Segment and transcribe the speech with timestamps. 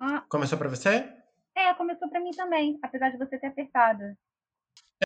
[0.00, 1.12] Ah, Começou pra você?
[1.54, 4.02] é, começou pra mim também, apesar de você ter apertado.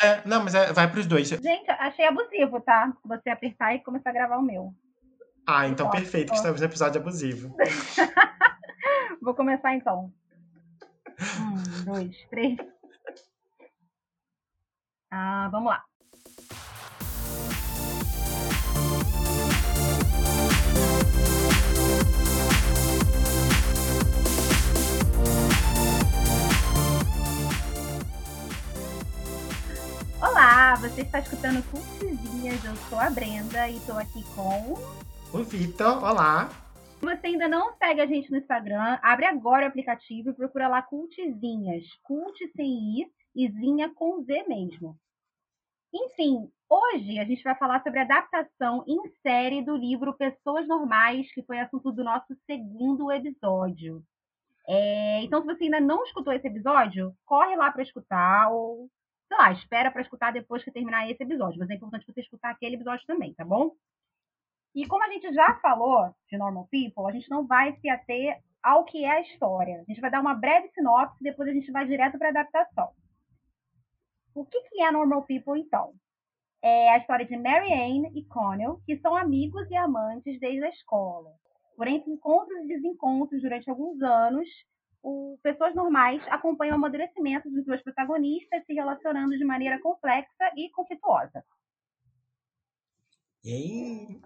[0.01, 1.29] É, não, mas é- vai pros dois.
[1.29, 2.93] Gente, achei abusivo, tá?
[3.05, 4.75] Você apertar e começar a gravar o meu.
[5.47, 7.57] Ah, então perfeito, que estamos no episódio abusivo.
[9.23, 10.13] Vou começar então.
[11.41, 12.57] Um, dois, três.
[15.11, 15.85] Ah, vamos lá.
[30.23, 34.75] Olá, você está escutando Cultizinhas, eu sou a Brenda e estou aqui com
[35.37, 36.49] O Vitor, olá.
[37.01, 40.69] Se você ainda não segue a gente no Instagram, abre agora o aplicativo e procura
[40.69, 41.85] lá Cultzinhas.
[42.05, 44.97] Cult sem I e Zinha com Z mesmo.
[45.93, 51.33] Enfim, hoje a gente vai falar sobre a adaptação em série do livro Pessoas Normais,
[51.35, 54.01] que foi assunto do nosso segundo episódio.
[54.69, 58.89] É, então, se você ainda não escutou esse episódio, corre lá para escutar ou,
[59.33, 61.59] sei lá, espera para escutar depois que terminar esse episódio.
[61.59, 63.73] Mas é importante você escutar aquele episódio também, tá bom?
[64.75, 68.39] E como a gente já falou de Normal People, a gente não vai se ater
[68.63, 69.81] ao que é a história.
[69.81, 72.31] A gente vai dar uma breve sinopse e depois a gente vai direto para a
[72.31, 72.91] adaptação.
[74.35, 75.93] O que, que é Normal People, então?
[76.63, 77.73] É a história de Mary
[78.15, 81.33] e Connell, que são amigos e amantes desde a escola.
[81.77, 84.47] Por entre encontros e desencontros durante alguns anos,
[85.03, 90.71] o Pessoas Normais acompanham o amadurecimento dos dois protagonistas se relacionando de maneira complexa e
[90.71, 91.45] conflituosa.
[93.45, 94.21] Yay!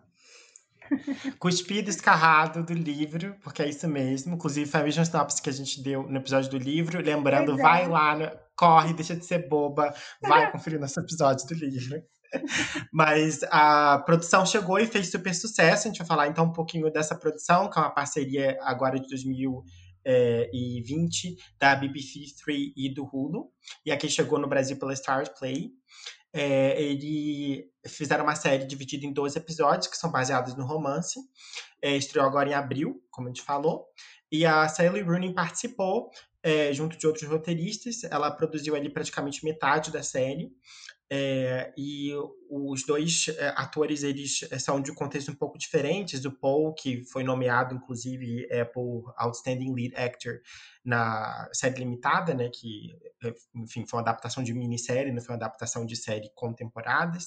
[1.40, 4.34] Cuspido escarrado do livro, porque é isso mesmo.
[4.34, 7.00] Inclusive, foi a mesma sinopse que a gente deu no episódio do livro.
[7.00, 7.62] Lembrando, é.
[7.62, 8.14] vai lá,
[8.56, 12.02] corre, deixa de ser boba, vai conferir nosso episódio do livro.
[12.92, 15.86] Mas a produção chegou e fez super sucesso.
[15.86, 19.08] A gente vai falar então um pouquinho dessa produção, que é uma parceria agora de
[20.06, 23.50] 2020 da BBC Three e do Hulu.
[23.84, 25.72] E aqui chegou no Brasil pela Star Play.
[26.32, 31.18] É, ele fizeram uma série dividida em 12 episódios, que são baseados no romance.
[31.82, 33.86] É, estreou agora em abril, como a gente falou.
[34.30, 36.10] E a Sally Rooney participou,
[36.42, 38.04] é, junto de outros roteiristas.
[38.04, 40.50] Ela produziu ali praticamente metade da série.
[41.08, 42.12] É, e
[42.50, 46.24] os dois é, atores, eles é, são de contextos um pouco diferentes.
[46.24, 50.40] O Paul, que foi nomeado, inclusive, é, por Outstanding Lead Actor
[50.84, 55.44] na série limitada, né, que, é, enfim, foi uma adaptação de minissérie, não foi uma
[55.44, 57.26] adaptação de série com temporadas.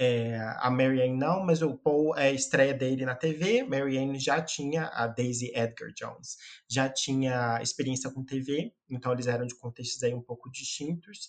[0.00, 3.64] É, a Marianne não, mas o Paul é a estreia dele na TV.
[3.64, 6.36] Marianne já tinha, a Daisy Edgar Jones,
[6.70, 11.26] já tinha experiência com TV, então eles eram de contextos aí um pouco distintos.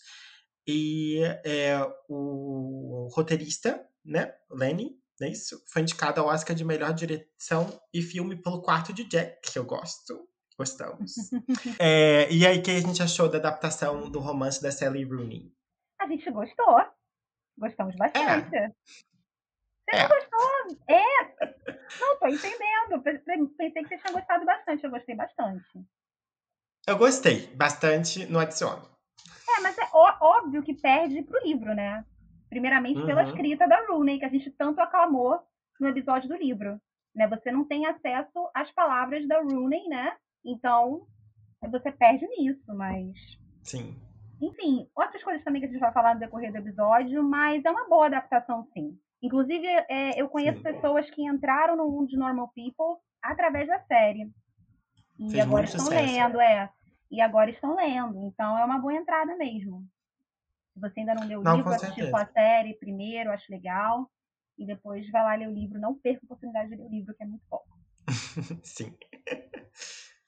[0.72, 1.75] E é,
[2.07, 5.63] o roteirista, né, Lenny, não é isso?
[5.68, 9.66] Foi indicado ao Oscar de melhor direção e filme pelo quarto de Jack, que eu
[9.66, 10.28] gosto.
[10.57, 11.13] Gostamos.
[11.81, 15.52] É, e aí, o que a gente achou da adaptação do romance da Sally Rooney?
[16.00, 16.75] A gente gostou.
[17.57, 18.50] Gostamos bastante.
[18.50, 20.01] Você É.
[20.03, 20.78] não gostou?
[20.88, 21.03] É.
[22.00, 23.01] Não, tô entendendo.
[23.01, 24.84] Pe- pe- Pensei que você tinha gostado bastante.
[24.84, 25.66] Eu gostei bastante.
[26.88, 28.88] Eu gostei, bastante no adiciono.
[29.57, 32.06] É, mas é óbvio que perde pro livro, né?
[32.50, 33.30] Primeiramente pela Uhum.
[33.30, 35.40] escrita da Rooney, que a gente tanto aclamou
[35.80, 36.80] no episódio do livro.
[37.16, 37.28] Né?
[37.28, 40.16] Você não tem acesso às palavras da Rooney, né?
[40.46, 41.07] Então,
[41.69, 43.16] você perde nisso, mas
[43.63, 43.96] Sim.
[44.41, 47.69] Enfim, outras coisas também que a gente vai falar no decorrer do episódio, mas é
[47.69, 48.97] uma boa adaptação, sim.
[49.22, 50.63] Inclusive, é, eu conheço Sim.
[50.63, 54.31] pessoas que entraram no mundo de Normal People através da série.
[55.19, 56.06] E Fez agora estão sucesso.
[56.06, 56.69] lendo, é.
[57.09, 58.25] E agora estão lendo.
[58.25, 59.85] Então é uma boa entrada mesmo.
[60.73, 64.09] Se você ainda não leu o Não, livro, assistiu a série primeiro, acho legal.
[64.57, 65.79] E depois vai lá ler o livro.
[65.79, 67.63] Não perca a oportunidade de ler o livro, que é muito bom.
[68.63, 68.95] Sim.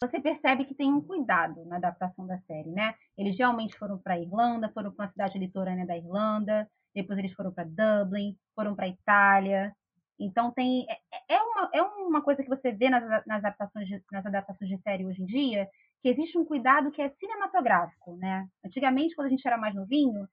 [0.02, 2.96] você percebe que tem um cuidado na adaptação da série, né?
[3.18, 7.52] Eles realmente foram para Irlanda, foram para uma cidade litorânea da Irlanda, depois eles foram
[7.52, 9.76] para Dublin, foram para Itália.
[10.24, 14.04] Então tem é- é uma, é uma coisa que você vê nas, nas adaptações de,
[14.12, 15.68] nas adaptações de série hoje em dia,
[16.02, 18.48] que existe um cuidado que é cinematográfico, né?
[18.66, 20.28] Antigamente, quando a gente era mais novinho,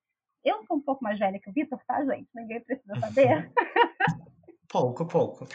[0.45, 2.29] eu sou um pouco mais velha que o Vitor, tá, gente?
[2.35, 3.51] Ninguém precisa saber.
[4.71, 5.47] Pouco, pouco.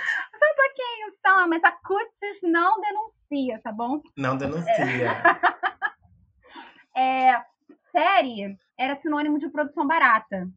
[1.24, 4.02] então, mas a Cutis não denuncia, tá bom?
[4.18, 4.66] Não denuncia.
[6.96, 7.42] é,
[7.92, 10.50] série era sinônimo de produção barata.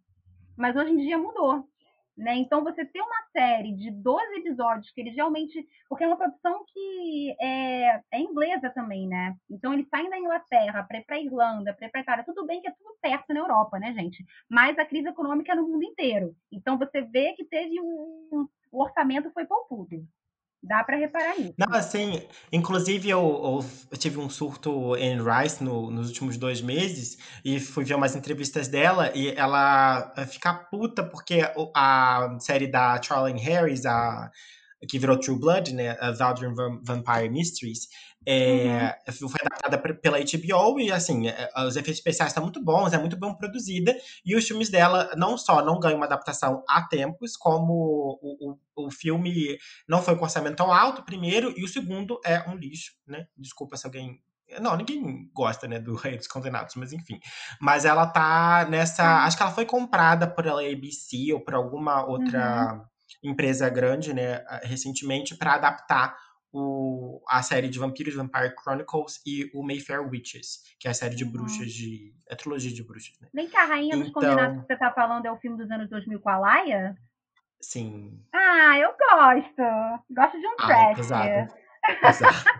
[0.57, 1.69] Mas hoje em dia mudou.
[2.17, 2.35] Né?
[2.37, 5.69] Então, você ter uma série de 12 episódios, que eles realmente.
[5.87, 9.37] Porque é uma produção que é, é inglesa também, né?
[9.51, 12.25] Então, eles saem da Inglaterra para ir para Irlanda, para ir para Itália.
[12.25, 14.25] Tudo bem que é tudo perto na Europa, né, gente?
[14.49, 16.35] Mas a crise econômica é no mundo inteiro.
[16.51, 18.49] Então, você vê que teve um.
[18.73, 20.07] O orçamento foi poupudo.
[20.67, 21.55] Dá para reparar nisso.
[21.57, 22.23] Não, assim,
[22.53, 27.85] inclusive eu, eu, tive um surto em Rice no, nos últimos dois meses e fui
[27.85, 31.41] ver umas entrevistas dela e ela fica puta porque
[31.75, 34.29] a série da Charlene Harris, a,
[34.89, 36.53] que virou True Blood, né, a Valdian
[36.83, 37.87] Vampire Mysteries,
[38.29, 39.29] é, uhum.
[39.29, 43.17] Foi adaptada pela HBO e, assim, é, os efeitos especiais estão muito bons, é muito
[43.17, 43.97] bem produzida.
[44.25, 47.73] E os filmes dela não só não ganham uma adaptação a tempos, como
[48.21, 49.57] o, o, o filme
[49.89, 53.27] não foi com orçamento tão alto, primeiro, e o segundo é um lixo, né?
[53.37, 54.21] Desculpa se alguém
[54.61, 57.19] não, ninguém gosta, né, do Rei dos Condenados, mas enfim.
[57.61, 59.03] Mas ela tá nessa.
[59.03, 59.21] Uhum.
[59.21, 63.31] Acho que ela foi comprada por ABC ou por alguma outra uhum.
[63.31, 66.17] empresa grande, né, recentemente, para adaptar
[66.57, 71.15] o, a série de vampiros Vampire Chronicles e o Mayfair Witches, que é a série
[71.15, 71.33] de uhum.
[71.33, 72.15] bruxas de.
[72.27, 73.29] É trilogia de bruxas, né?
[73.35, 74.01] Vem cá, a Rainha então...
[74.01, 76.97] dos Condenados que você tá falando é o filme dos anos 2000 com a Laia?
[77.61, 78.19] Sim.
[78.35, 80.05] Ah, eu gosto.
[80.11, 80.91] Gosto de um ah, trash.
[80.91, 81.55] É pesado.
[82.01, 82.51] pesado.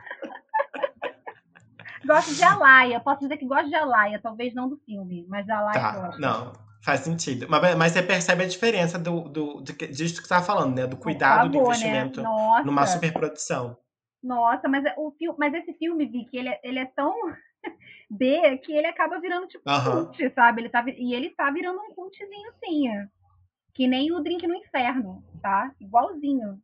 [2.05, 3.01] gosto de Alaia.
[3.01, 6.21] Posso dizer que gosto de Alaia, talvez não do filme, mas da Alaia tá, gosto.
[6.21, 6.53] Não,
[6.83, 7.47] faz sentido.
[7.49, 10.87] Mas, mas você percebe a diferença do, do, do, disso que você tava falando, né?
[10.87, 11.65] Do cuidado favor, do né?
[11.65, 12.63] investimento né?
[12.65, 13.79] numa superprodução.
[14.27, 17.15] Nossa, mas é, o filme, mas esse filme, Vicky, ele é, ele é tão
[18.11, 20.63] B que ele acaba virando tipo um cult, sabe?
[20.63, 22.89] Ele tá, e ele tá virando um cultzinho sim.
[23.73, 25.71] Que nem o Drink no Inferno, tá?
[25.81, 26.61] Igualzinho.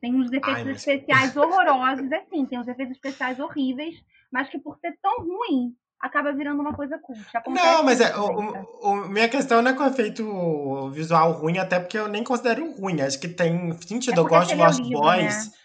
[0.00, 0.76] Tem uns efeitos Ai, mas...
[0.76, 4.00] especiais horrorosos, é sim, tem uns efeitos especiais horríveis,
[4.30, 7.20] mas que por ser tão ruim, acaba virando uma coisa cult.
[7.48, 8.28] Não, mas é, o,
[8.82, 13.00] o, minha questão não é com efeito visual ruim, até porque eu nem considero ruim.
[13.00, 14.20] Acho que tem sentido.
[14.20, 15.50] É eu gosto de Lost Boys.
[15.50, 15.63] Né?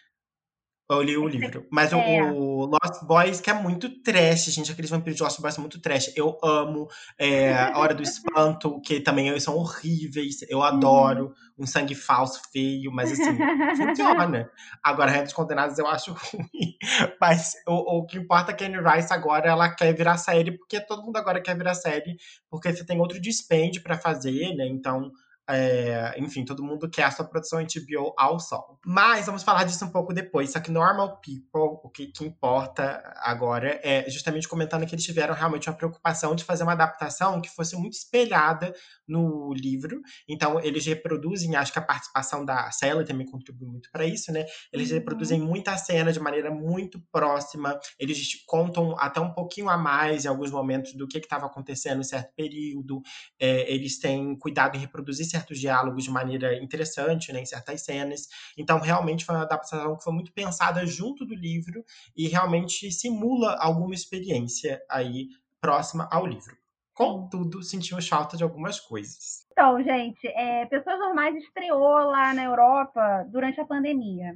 [0.90, 1.68] Eu li o livro.
[1.70, 1.96] Mas é.
[1.96, 4.72] o, Lost Boys, que é muito trash, gente.
[4.72, 6.12] Aqueles vampiros de Lost Boys são muito trash.
[6.16, 6.88] Eu amo.
[7.16, 10.38] É, a Hora do Espanto, que também são horríveis.
[10.50, 11.28] Eu adoro.
[11.28, 11.34] Uhum.
[11.60, 12.92] Um sangue falso, feio.
[12.92, 13.38] Mas assim,
[13.78, 14.50] funciona.
[14.84, 16.76] Agora, Redes Condenadas eu acho ruim.
[17.22, 20.58] Mas o, o que importa é que a Anne Rice agora, ela quer virar série.
[20.58, 22.18] Porque todo mundo agora quer virar série.
[22.50, 24.66] Porque você tem outro dispende para fazer, né?
[24.68, 25.12] Então
[25.50, 28.80] é, enfim, todo mundo quer a sua produção HBO ao sol.
[28.86, 30.52] Mas vamos falar disso um pouco depois.
[30.52, 35.34] Só que Normal People, o que, que importa agora é justamente comentando que eles tiveram
[35.34, 38.72] realmente uma preocupação de fazer uma adaptação que fosse muito espelhada
[39.08, 40.02] no livro.
[40.28, 44.46] Então, eles reproduzem, acho que a participação da Sally também contribui muito para isso, né?
[44.72, 44.98] Eles uhum.
[44.98, 47.80] reproduzem muita cena de maneira muito próxima.
[47.98, 52.04] Eles contam até um pouquinho a mais em alguns momentos do que estava acontecendo em
[52.04, 53.02] certo período.
[53.40, 58.28] É, eles têm cuidado em reproduzir certos diálogos de maneira interessante, né, em certas cenas.
[58.58, 61.84] Então, realmente foi uma adaptação que foi muito pensada junto do livro
[62.16, 65.30] e realmente simula alguma experiência aí
[65.62, 66.58] próxima ao livro.
[66.94, 69.48] Contudo, sentimos falta de algumas coisas.
[69.52, 74.36] Então, gente, é, Pessoas Normais estreou lá na Europa durante a pandemia.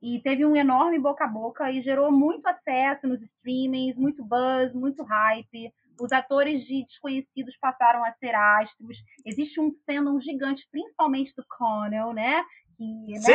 [0.00, 4.72] E teve um enorme boca a boca e gerou muito acesso nos streamings, muito buzz,
[4.74, 8.98] muito hype os atores de desconhecidos passaram a ser astros.
[9.24, 12.42] Existe um fandom gigante, principalmente do Connell, né?
[12.76, 13.20] Que, né?
[13.20, 13.34] Sim!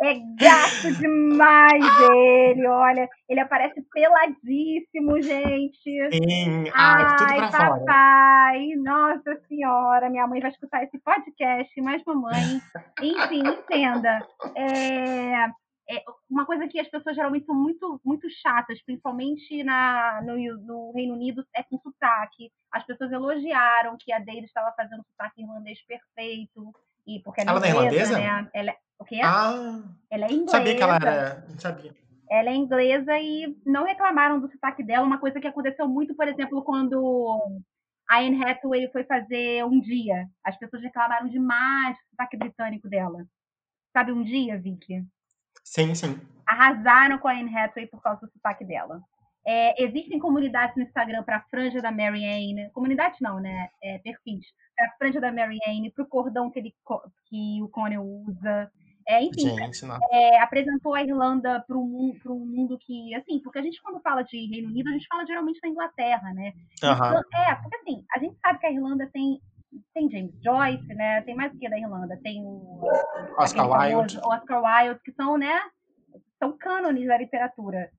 [0.00, 3.08] é gato demais ele, olha.
[3.28, 6.10] Ele aparece peladíssimo, gente.
[6.12, 8.82] Sim, ai, tudo pra papai, fora.
[8.82, 12.60] nossa senhora, minha mãe vai escutar esse podcast, mas mamãe,
[13.00, 14.26] enfim, entenda.
[14.56, 15.48] É,
[15.92, 20.92] é uma coisa que as pessoas geralmente são muito, muito chatas, principalmente na, no, no,
[20.92, 22.50] Reino Unido, é com sotaque.
[22.70, 26.72] As pessoas elogiaram que a Deide estava fazendo sotaque irlandês perfeito.
[27.06, 28.18] E porque ela, ela é inglesa, irlandesa?
[28.18, 28.50] Né?
[28.54, 29.20] Ela, é, o quê?
[29.22, 30.50] Ah, ela é inglesa.
[30.50, 31.46] Sabia que ela era.
[31.58, 31.94] Sabia.
[32.30, 35.06] Ela é inglesa e não reclamaram do sotaque dela.
[35.06, 37.60] Uma coisa que aconteceu muito, por exemplo, quando
[38.08, 40.26] a Anne Hathaway foi fazer um dia.
[40.42, 43.26] As pessoas reclamaram demais do sotaque britânico dela.
[43.92, 45.04] Sabe um dia, Vicky?
[45.64, 46.20] Sim, sim.
[46.46, 49.00] Arrasaram com a Anne Hathaway por causa do sotaque dela.
[49.44, 53.70] É, existem comunidades no Instagram para a franja da Marianne, comunidade não, né?
[53.82, 54.46] É, perfis.
[54.76, 56.74] Para a franja da Marianne, para o cordão que, ele,
[57.26, 58.70] que o Connell usa.
[59.08, 63.62] É, enfim, gente, é, apresentou a Irlanda para um, um mundo que, assim, porque a
[63.62, 66.52] gente quando fala de Reino Unido, a gente fala geralmente da Inglaterra, né?
[66.84, 66.92] Uhum.
[66.92, 69.40] Então, é, porque assim, a gente sabe que a Irlanda tem
[69.94, 71.22] tem James Joyce, né?
[71.22, 72.18] Tem mais o que da Irlanda?
[72.22, 72.80] Tem o
[73.38, 74.18] Oscar Wilde.
[74.18, 75.60] Oscar Wilde, que são, né?
[76.38, 77.90] São cânones da literatura.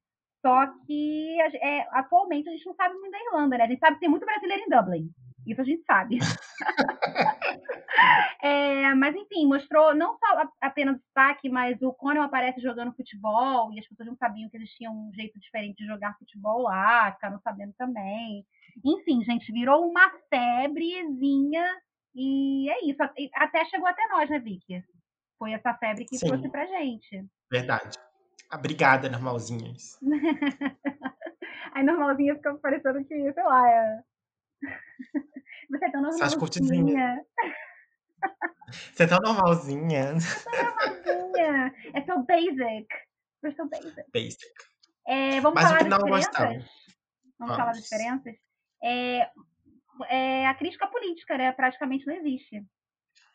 [0.45, 3.63] Só que é, atualmente a gente não sabe muito da Irlanda, né?
[3.63, 5.09] A gente sabe que tem muito brasileiro em Dublin.
[5.45, 6.19] Isso a gente sabe.
[8.41, 13.71] é, mas enfim, mostrou não só apenas o destaque, mas o Conan aparece jogando futebol
[13.73, 17.11] e as pessoas não sabiam que eles tinham um jeito diferente de jogar futebol lá,
[17.13, 18.45] ficaram sabendo também.
[18.83, 21.65] Enfim, gente, virou uma febrezinha
[22.15, 23.01] e é isso.
[23.35, 24.83] Até chegou até nós, né, Vicky?
[25.37, 26.27] Foi essa febre que Sim.
[26.27, 27.25] trouxe pra gente.
[27.51, 27.97] Verdade.
[28.53, 29.99] Obrigada, normalzinhas.
[31.73, 34.03] Aí normalzinha fica parecendo que, sei lá, é...
[35.69, 37.25] Você é tão normalzinha.
[38.93, 40.13] Você é tão normalzinha.
[41.05, 41.73] Normalzinha.
[41.93, 42.87] É tão basic.
[43.43, 44.03] You're so basic.
[44.13, 44.53] Basic.
[45.07, 46.71] É, vamos Mas o falar que das não diferenças?
[47.37, 47.55] Vamos Vamos.
[47.57, 48.35] falar das diferenças?
[48.81, 49.29] É,
[50.07, 51.51] é, a crítica política, né?
[51.51, 52.65] Praticamente não existe.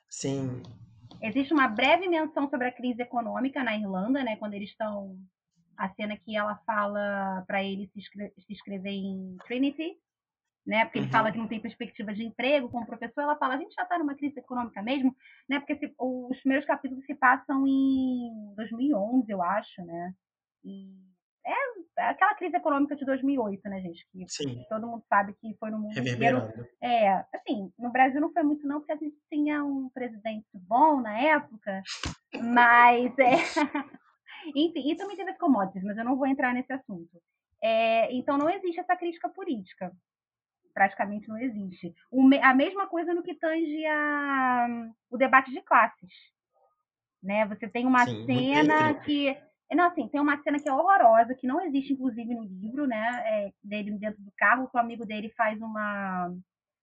[0.08, 0.62] Sim.
[1.20, 4.36] Existe uma breve menção sobre a crise econômica na Irlanda, né?
[4.36, 5.18] Quando eles estão.
[5.76, 9.96] A cena que ela fala para ele se, inscre- se inscrever em Trinity,
[10.68, 10.84] né?
[10.84, 11.12] Porque ele Uhum.
[11.12, 13.22] fala que não tem perspectiva de emprego como professor.
[13.22, 15.16] Ela fala: a gente já está numa crise econômica mesmo,
[15.48, 15.58] né?
[15.58, 20.12] Porque se- os primeiros capítulos se passam em 2011, eu acho, né?
[20.64, 20.94] E
[21.46, 24.06] é aquela crise econômica de 2008, né, gente?
[24.12, 24.62] Que Sim.
[24.68, 26.38] todo mundo sabe que foi no mundo inteiro.
[26.82, 31.00] É, assim, no Brasil não foi muito não, porque a gente tinha um presidente bom
[31.00, 31.82] na época,
[32.54, 33.32] mas é...
[34.54, 37.20] Enfim, e também teve as commodities, mas eu não vou entrar nesse assunto.
[37.62, 39.90] É, então não existe essa crítica política.
[40.72, 41.94] Praticamente não existe.
[42.42, 44.66] A mesma coisa no que tange a,
[45.10, 46.12] o debate de classes.
[47.22, 47.46] Né?
[47.46, 49.00] Você tem uma Sim, muito cena restrito.
[49.02, 49.48] que.
[49.74, 53.22] Não, assim, tem uma cena que é horrorosa, que não existe, inclusive, no livro, né?
[53.26, 56.32] É, dele dentro do carro, que o amigo dele faz uma.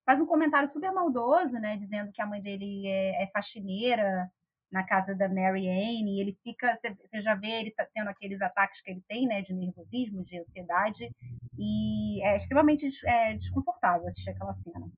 [0.04, 1.76] faz um comentário super maldoso, né?
[1.78, 4.30] Dizendo que a mãe dele é, é faxineira
[4.70, 6.78] na casa da Mary Anne, e ele fica.
[6.82, 9.42] Você já vê ele tá tendo aqueles ataques que ele tem, né?
[9.42, 11.10] De nervosismo, de ansiedade,
[11.58, 14.90] e é extremamente é, desconfortável assistir aquela cena.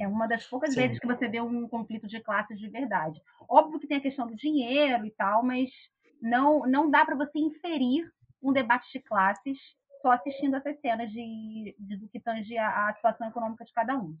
[0.00, 0.80] É uma das poucas Sim.
[0.80, 3.20] vezes que você vê um conflito de classes de verdade.
[3.48, 5.70] Óbvio que tem a questão do dinheiro e tal, mas
[6.22, 8.08] não, não dá para você inferir
[8.40, 9.58] um debate de classes
[10.00, 13.96] só assistindo essas cenas de, de- do que tange a, a situação econômica de cada
[13.96, 14.16] um.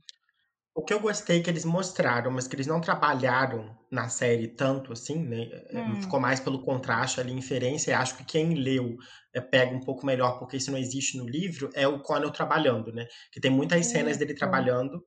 [0.78, 4.92] O que eu gostei que eles mostraram, mas que eles não trabalharam na série tanto
[4.92, 5.48] assim, né?
[5.70, 6.00] é, Hum.
[6.00, 7.90] Ficou mais pelo contraste ali, inferência.
[7.90, 8.96] E acho que quem leu
[9.34, 12.92] é, pega um pouco melhor, porque isso não existe no livro, é o Connell trabalhando,
[12.92, 13.08] né?
[13.32, 15.04] Que tem muitas cenas dele trabalhando.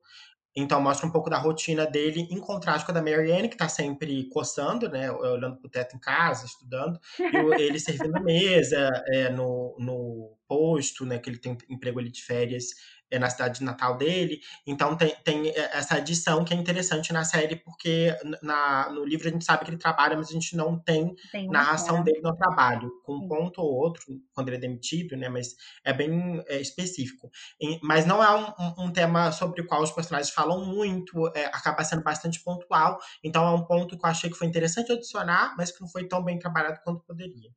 [0.54, 3.66] Então mostra um pouco da rotina dele, em contraste com a da Marianne, que tá
[3.66, 5.10] sempre coçando, né?
[5.10, 7.00] Olhando pro teto em casa, estudando.
[7.18, 11.18] E ele servindo mesa é, no, no posto, né?
[11.18, 12.66] Que ele tem um emprego ali de férias
[13.12, 14.40] é, na cidade natal dele.
[14.66, 19.30] Então tem, tem essa adição que é interessante na série, porque na, no livro a
[19.30, 22.04] gente sabe que ele trabalha, mas a gente não tem Tem narração cena.
[22.04, 25.28] dele no trabalho, com um ponto ou outro, quando ele é demitido, né?
[25.28, 25.54] Mas
[25.84, 27.30] é bem é, específico.
[27.60, 31.28] E- mas não é um, um- um tema sobre o qual os personagens falam muito,
[31.34, 32.98] é, acaba sendo bastante pontual.
[33.22, 36.06] Então é um ponto que eu achei que foi interessante adicionar, mas que não foi
[36.08, 37.50] tão bem trabalhado quanto poderia.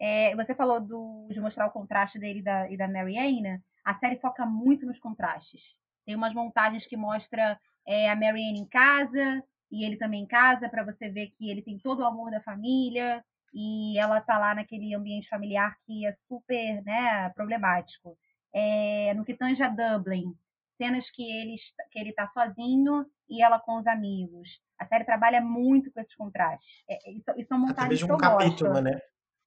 [0.00, 3.60] É, você falou do, de mostrar o contraste dele e da, e da né?
[3.88, 5.62] A série foca muito nos contrastes.
[6.04, 9.42] Tem umas montagens que mostra é, a Mary Anne em casa
[9.72, 12.42] e ele também em casa, para você ver que ele tem todo o amor da
[12.42, 18.18] família e ela tá lá naquele ambiente familiar que é super né, problemático.
[18.52, 20.34] É, no que tange a Dublin,
[20.76, 21.56] cenas que ele,
[21.90, 24.50] que ele tá sozinho e ela com os amigos.
[24.78, 26.84] A série trabalha muito com esses contrastes.
[26.86, 28.84] É, isso, isso são Até montagens que mesmo um capítulo, gosto.
[28.84, 29.00] né?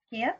[0.10, 0.33] Que?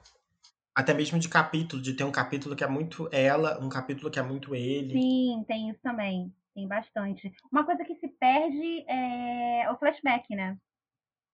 [0.76, 4.20] Até mesmo de capítulo, de ter um capítulo que é muito ela, um capítulo que
[4.20, 4.94] é muito ele.
[4.94, 6.34] Sim, tem isso também.
[6.54, 7.34] Tem bastante.
[7.52, 10.58] Uma coisa que se perde é o flashback, né?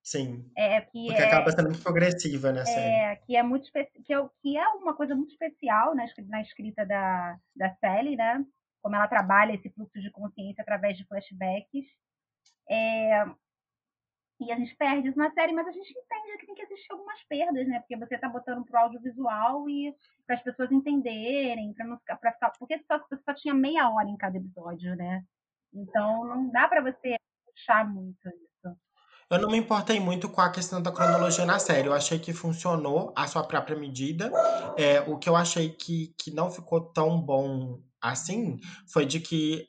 [0.04, 0.50] Sim.
[0.56, 2.80] É que Porque é, acaba sendo muito progressiva série.
[2.80, 6.86] é, que é muito que é, que é uma coisa muito especial na, na escrita
[6.86, 8.44] da, da Sally, né?
[8.82, 11.86] Como ela trabalha esse fluxo de consciência através de flashbacks.
[12.70, 13.26] É,
[14.40, 16.92] e a gente perde isso na série, mas a gente entende que tem que existir
[16.92, 17.80] algumas perdas, né?
[17.80, 19.96] Porque você está botando pro audiovisual e
[20.28, 22.52] para as pessoas entenderem, para não ficar, pra ficar.
[22.60, 25.24] Porque só, você só tinha meia hora em cada episódio, né?
[25.74, 27.16] Então não dá para você
[27.46, 28.78] puxar muito isso.
[29.30, 31.88] Eu não me importei muito com a questão da cronologia na série.
[31.88, 34.32] Eu achei que funcionou à sua própria medida.
[34.78, 39.68] É, o que eu achei que, que não ficou tão bom assim foi de que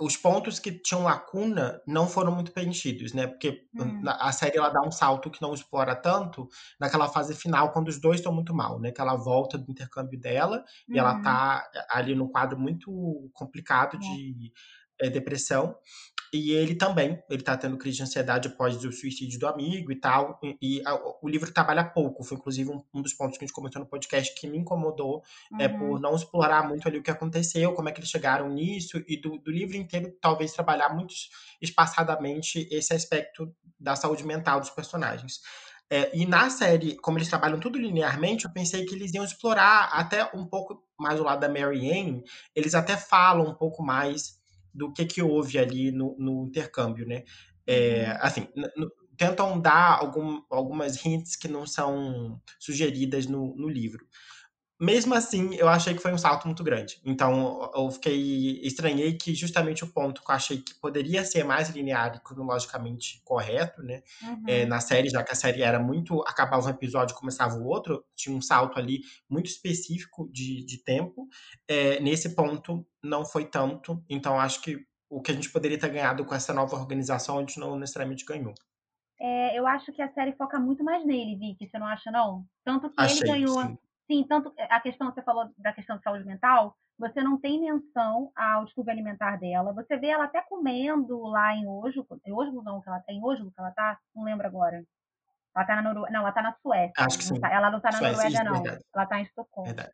[0.00, 3.26] os pontos que tinham lacuna não foram muito preenchidos, né?
[3.26, 4.02] Porque Hum.
[4.02, 6.48] na- a série ela dá um salto que não explora tanto
[6.80, 8.90] naquela fase final, quando os dois estão muito mal, né?
[8.92, 11.22] Que ela volta do intercâmbio dela e ela Uhum.
[11.22, 14.52] tá ali num quadro muito complicado de
[15.00, 15.76] é, depressão.
[16.36, 19.96] E ele também, ele tá tendo crise de ansiedade após o suicídio do amigo e
[19.96, 20.38] tal.
[20.42, 22.22] E, e a- o livro trabalha pouco.
[22.24, 25.22] Foi inclusive um, um dos pontos que a gente comentou no podcast que me incomodou
[25.58, 25.78] é Uhum.
[25.78, 29.20] por não explorar muito ali o que aconteceu, como é que eles chegaram nisso, e
[29.20, 31.14] do, do livro inteiro, talvez trabalhar muito
[31.76, 35.40] espaçadamente esse aspecto da saúde mental dos personagens.
[35.88, 39.90] É, e na série, como eles trabalham tudo linearmente, eu pensei que eles iam explorar
[39.92, 42.24] até um pouco mais o lado da Mary Anne.
[42.56, 44.35] Eles até falam um pouco mais
[44.76, 47.24] do que, que houve ali no, no intercâmbio, né?
[47.66, 48.16] É, Uhum.
[48.20, 48.48] assim,
[49.16, 54.06] tentam dar algum, algumas hints que não são sugeridas no, no livro.
[54.78, 57.00] Mesmo assim, eu achei que foi um salto muito grande.
[57.02, 58.60] Então, eu fiquei.
[58.62, 63.22] Estranhei que justamente o ponto que eu achei que poderia ser mais linear e cronologicamente
[63.24, 64.02] correto, né?
[64.22, 64.44] Uhum.
[64.46, 66.20] É, na série, já que a série era muito.
[66.26, 70.84] acabava um episódio e começava o outro, tinha um salto ali muito específico de, de
[70.84, 71.26] tempo.
[71.66, 74.04] É, nesse ponto, não foi tanto.
[74.10, 77.40] Então, acho que o que a gente poderia ter ganhado com essa nova organização, a
[77.40, 78.52] gente não necessariamente ganhou.
[79.18, 82.44] É, eu acho que a série foca muito mais nele, Vicky, você não acha, não?
[82.62, 83.62] Tanto que Achei, ele ganhou.
[83.62, 83.78] Sim.
[84.06, 84.24] Sim.
[84.24, 88.64] tanto a questão, você falou da questão de saúde mental, você não tem menção ao
[88.64, 89.72] distúrbio alimentar dela.
[89.74, 92.06] Você vê ela até comendo lá em Oslo.
[92.24, 93.98] Em Oslo não, que ela tá em Oslo que ela tá?
[94.14, 94.82] Não lembro agora.
[95.54, 96.12] Ela tá na Noruega.
[96.12, 96.92] Não, ela tá na Suécia.
[96.98, 97.40] Acho que sim.
[97.40, 98.62] Tá, ela não tá na Suécia, Noruega, não.
[98.62, 98.84] Verdade.
[98.94, 99.66] Ela tá em Estocolmo.
[99.66, 99.92] Verdade.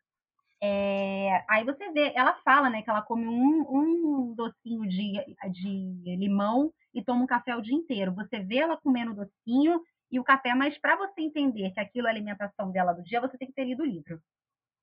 [0.65, 5.11] É, aí você vê, ela fala, né, que ela come um, um docinho de,
[5.51, 8.13] de limão e toma um café o dia inteiro.
[8.13, 9.81] Você vê ela comendo docinho
[10.13, 13.19] e o café, mas para você entender que aquilo é a alimentação dela do dia,
[13.19, 14.21] você tem que ter lido o livro.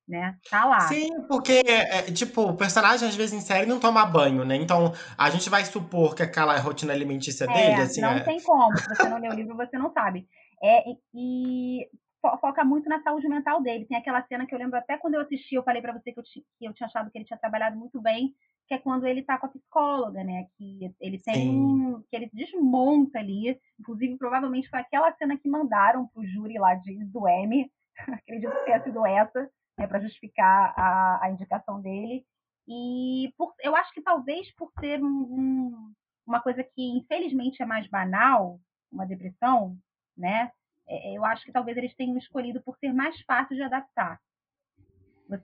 [0.08, 0.36] Né?
[0.50, 0.80] Tá lá.
[0.80, 4.56] Sim, porque, é, tipo, o personagem às vezes em série não toma banho, né?
[4.56, 8.00] Então, a gente vai supor que aquela rotina alimentícia é, dele, assim.
[8.00, 8.20] Não é...
[8.24, 8.76] tem como.
[8.76, 10.26] Se você não lê o livro, você não sabe.
[10.60, 10.82] É,
[11.14, 11.86] e
[12.20, 13.86] foca muito na saúde mental dele.
[13.86, 16.20] Tem aquela cena que eu lembro até quando eu assisti, eu falei para você que
[16.20, 18.34] eu, que eu tinha achado que ele tinha trabalhado muito bem,
[18.68, 20.46] que é quando ele tá com a psicóloga, né?
[20.56, 23.58] Que ele tem um, que ele desmonta ali.
[23.78, 27.70] Inclusive, provavelmente foi aquela cena que mandaram pro júri lá de, do M.
[28.22, 32.24] Acredito que tenha sido essa, né, para justificar a, a indicação dele.
[32.68, 35.92] E por, eu acho que talvez por ser um, um,
[36.26, 38.60] uma coisa que infelizmente é mais banal,
[38.92, 39.76] uma depressão,
[40.16, 40.52] né?
[40.90, 44.20] É, eu acho que talvez eles tenham escolhido por ser mais fácil de adaptar.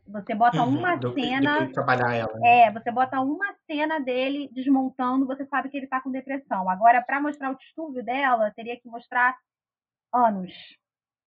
[0.09, 1.65] Você bota uhum, uma do, cena.
[1.65, 2.37] Do trabalhar ela.
[2.41, 2.63] Né?
[2.63, 6.69] É, você bota uma cena dele desmontando, você sabe que ele tá com depressão.
[6.69, 9.37] Agora, para mostrar o distúrbio dela, teria que mostrar
[10.13, 10.53] anos.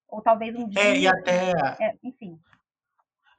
[0.10, 0.82] Ou talvez um dia.
[0.82, 1.52] É, e até.
[1.80, 2.38] É, enfim.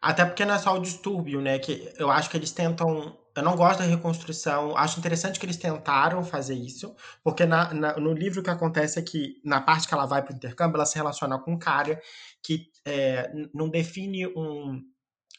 [0.00, 1.58] Até porque não é só o distúrbio, né?
[1.58, 4.76] Que eu acho que eles tentam eu não gosto da reconstrução.
[4.76, 8.98] Acho interessante que eles tentaram fazer isso, porque na, na, no livro o que acontece
[8.98, 11.58] é que, na parte que ela vai para o intercâmbio, ela se relaciona com um
[11.58, 12.00] cara
[12.42, 14.82] que é, não define um,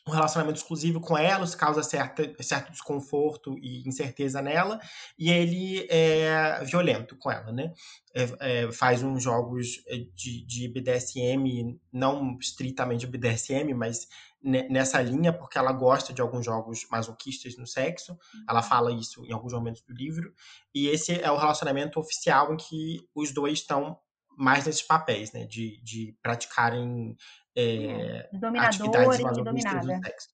[0.07, 4.79] um relacionamento exclusivo com ela, isso causa certa, certo desconforto e incerteza nela,
[5.17, 7.71] e ele é violento com ela, né?
[8.13, 9.83] É, é, faz uns jogos
[10.15, 14.07] de, de BDSM, não estritamente BDSM, mas
[14.43, 18.17] nessa linha, porque ela gosta de alguns jogos masoquistas no sexo,
[18.49, 18.65] ela uhum.
[18.67, 20.33] fala isso em alguns momentos do livro,
[20.73, 23.99] e esse é o relacionamento oficial em que os dois estão
[24.35, 27.15] mais nesses papéis, né, de, de praticarem
[27.55, 30.29] é, atividades masoquistas do sexo.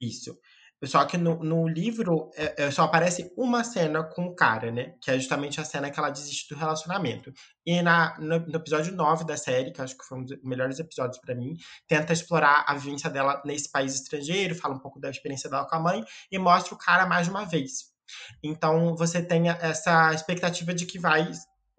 [0.00, 0.38] Isso.
[0.84, 4.94] Só que no, no livro é, é, só aparece uma cena com o cara, né?
[5.00, 7.32] Que é justamente a cena que ela desiste do relacionamento.
[7.64, 10.78] E na, no, no episódio 9 da série, que acho que foi um dos melhores
[10.78, 11.54] episódios para mim,
[11.86, 15.76] tenta explorar a vivência dela nesse país estrangeiro, fala um pouco da experiência dela com
[15.76, 17.92] a mãe e mostra o cara mais uma vez.
[18.42, 21.30] Então você tem essa expectativa de que vai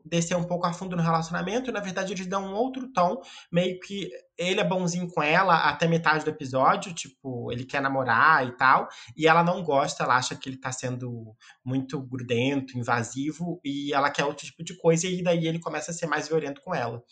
[0.05, 3.21] descer um pouco a fundo no relacionamento, e na verdade eles dão um outro tom,
[3.51, 8.47] meio que ele é bonzinho com ela até metade do episódio, tipo, ele quer namorar
[8.47, 13.61] e tal, e ela não gosta, ela acha que ele tá sendo muito grudento, invasivo,
[13.63, 16.61] e ela quer outro tipo de coisa, e daí ele começa a ser mais violento
[16.61, 17.03] com ela.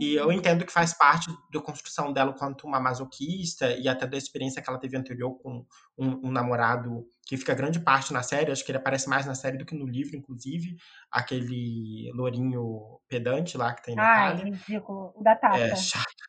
[0.00, 0.32] E eu uhum.
[0.32, 4.68] entendo que faz parte da construção dela quanto uma masoquista, e até da experiência que
[4.68, 5.64] ela teve anterior com
[5.96, 9.34] um, um namorado que fica grande parte na série, acho que ele aparece mais na
[9.34, 10.76] série do que no livro, inclusive,
[11.10, 15.58] aquele lourinho pedante lá que tem na Ai, ridículo, o da Tata.
[15.58, 16.28] É chato.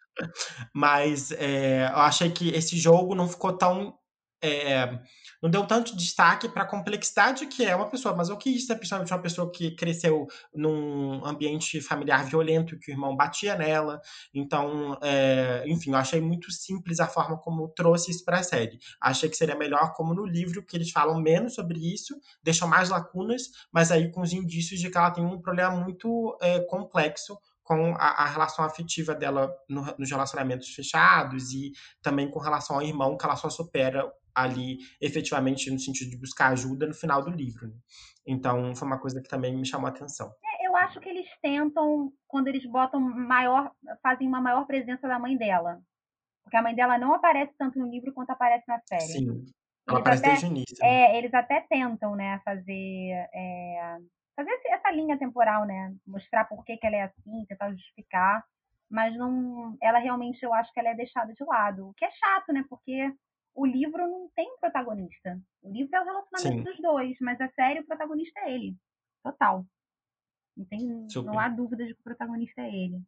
[0.73, 3.97] Mas é, eu achei que esse jogo não ficou tão.
[4.41, 4.99] É,
[5.41, 9.51] não deu tanto destaque para a complexidade que é uma pessoa masoquista, principalmente uma pessoa
[9.51, 14.01] que cresceu num ambiente familiar violento, que o irmão batia nela.
[14.33, 18.79] Então, é, enfim, eu achei muito simples a forma como trouxe isso para a série.
[19.01, 22.89] Achei que seria melhor, como no livro, que eles falam menos sobre isso, deixam mais
[22.89, 27.37] lacunas, mas aí com os indícios de que ela tem um problema muito é, complexo
[27.69, 31.71] com a, a relação afetiva dela no, nos relacionamentos fechados e
[32.01, 36.51] também com relação ao irmão, que ela só supera ali efetivamente no sentido de buscar
[36.51, 37.67] ajuda no final do livro.
[37.67, 37.75] Né?
[38.27, 40.31] Então, foi uma coisa que também me chamou a atenção.
[40.43, 45.19] É, eu acho que eles tentam, quando eles botam maior, fazem uma maior presença da
[45.19, 45.79] mãe dela.
[46.43, 49.01] Porque a mãe dela não aparece tanto no livro quanto aparece na série.
[49.01, 49.45] Sim.
[49.87, 50.77] Ela eles aparece até, desde o início.
[50.79, 50.87] Né?
[50.87, 53.97] É, eles até tentam, né, fazer é,
[54.39, 55.93] fazer essa linha temporal, né?
[56.07, 58.43] Mostrar por que, que ela é assim, tentar justificar.
[58.89, 61.89] Mas não, ela realmente, eu acho que ela é deixada de lado.
[61.89, 62.63] O que é chato, né?
[62.69, 63.13] Porque
[63.59, 65.37] o livro não tem protagonista.
[65.61, 66.63] O livro é o relacionamento Sim.
[66.63, 68.77] dos dois, mas a série o protagonista é ele.
[69.21, 69.65] Total.
[70.55, 73.01] Não, tem, não há dúvida de que o protagonista é ele.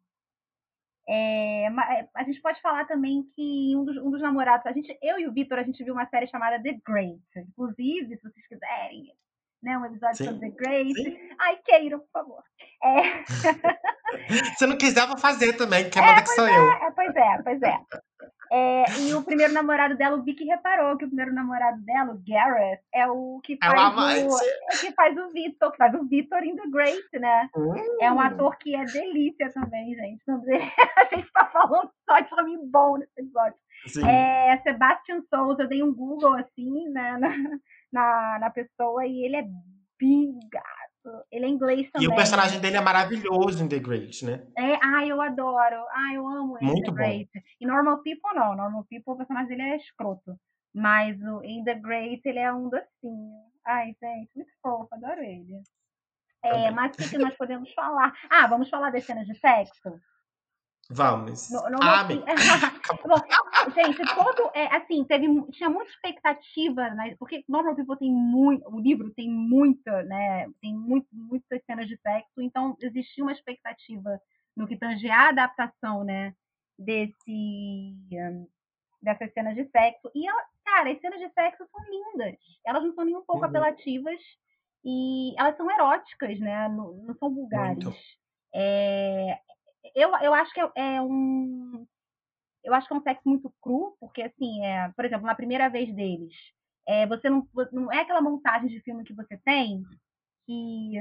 [1.08, 4.96] É, é, a gente pode falar também que um dos, um dos namorados, a gente,
[5.02, 7.22] eu e o Vitor, a gente viu uma série chamada The Great.
[7.34, 9.10] Inclusive, se vocês quiserem,
[9.62, 10.24] né, um episódio Sim.
[10.24, 10.94] sobre The Great.
[10.94, 11.18] Sim.
[11.38, 12.42] Ai, queiram, por favor.
[12.82, 13.24] É.
[14.58, 16.92] Se não quiser, vou fazer também, que é, manda que sou é, eu.
[16.94, 17.78] Pois é, pois é.
[18.54, 22.22] É, e o primeiro namorado dela, o Vicky reparou que o primeiro namorado dela, o
[22.22, 26.06] Gareth, é o que faz, é o, é que faz o Vitor, que faz o
[26.06, 27.48] Vitor in The Great, né?
[27.98, 28.20] É um hum.
[28.20, 30.22] ator que é delícia também, gente.
[30.28, 33.56] A gente tá falando só de nome bom nesse episódio.
[33.86, 34.06] Sim.
[34.06, 37.58] É Sebastian Souza, eu dei um Google assim, né, na,
[37.92, 39.46] na, na pessoa e ele é
[39.98, 40.82] bigato.
[41.32, 42.08] Ele é inglês também.
[42.08, 44.46] E o personagem dele é maravilhoso em The Great, né?
[44.56, 45.84] É, ai, eu adoro.
[45.90, 47.30] Ai, eu amo ele Muito The Great.
[47.34, 47.40] Bom.
[47.60, 48.54] E Normal People não.
[48.54, 50.38] Normal People, o personagem dele é escroto.
[50.72, 53.32] Mas o, em The Great ele é um docinho.
[53.66, 55.60] Ai, gente, muito fofo, adoro ele.
[56.44, 58.12] É, mas o que, que nós podemos falar?
[58.28, 60.00] Ah, vamos falar das cenas de sexo?
[60.90, 61.50] Vamos.
[61.50, 62.04] No, no ah,
[63.06, 63.20] Bom,
[63.72, 64.50] gente, todo.
[64.54, 67.14] É, assim, teve, tinha muita expectativa, né?
[67.18, 68.68] Porque Normal People tem muito.
[68.68, 70.48] O livro tem muita, né?
[70.60, 74.20] Tem muito, muitas cenas de sexo, então existia uma expectativa
[74.56, 76.34] no que tangia a adaptação, né?
[76.78, 77.96] Desse.
[79.00, 80.10] dessas cenas de sexo.
[80.14, 80.26] E,
[80.64, 82.38] cara, as cenas de sexo são lindas.
[82.64, 83.48] Elas não são nem um pouco uhum.
[83.48, 84.20] apelativas
[84.84, 86.68] e elas são eróticas, né?
[86.68, 87.84] Não, não são vulgares.
[88.54, 89.38] É,
[89.94, 91.86] eu, eu acho que é, é, um.
[92.64, 95.68] Eu acho que é um sexo muito cru, porque, assim, é, por exemplo, na primeira
[95.68, 96.34] vez deles,
[96.86, 99.82] é, você não, não é aquela montagem de filme que você tem
[100.46, 100.94] que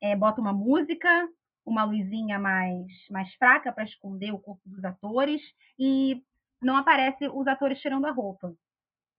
[0.00, 1.28] é, bota uma música,
[1.64, 5.42] uma luzinha mais, mais fraca para esconder o corpo dos atores
[5.78, 6.22] e
[6.60, 8.54] não aparece os atores tirando a roupa.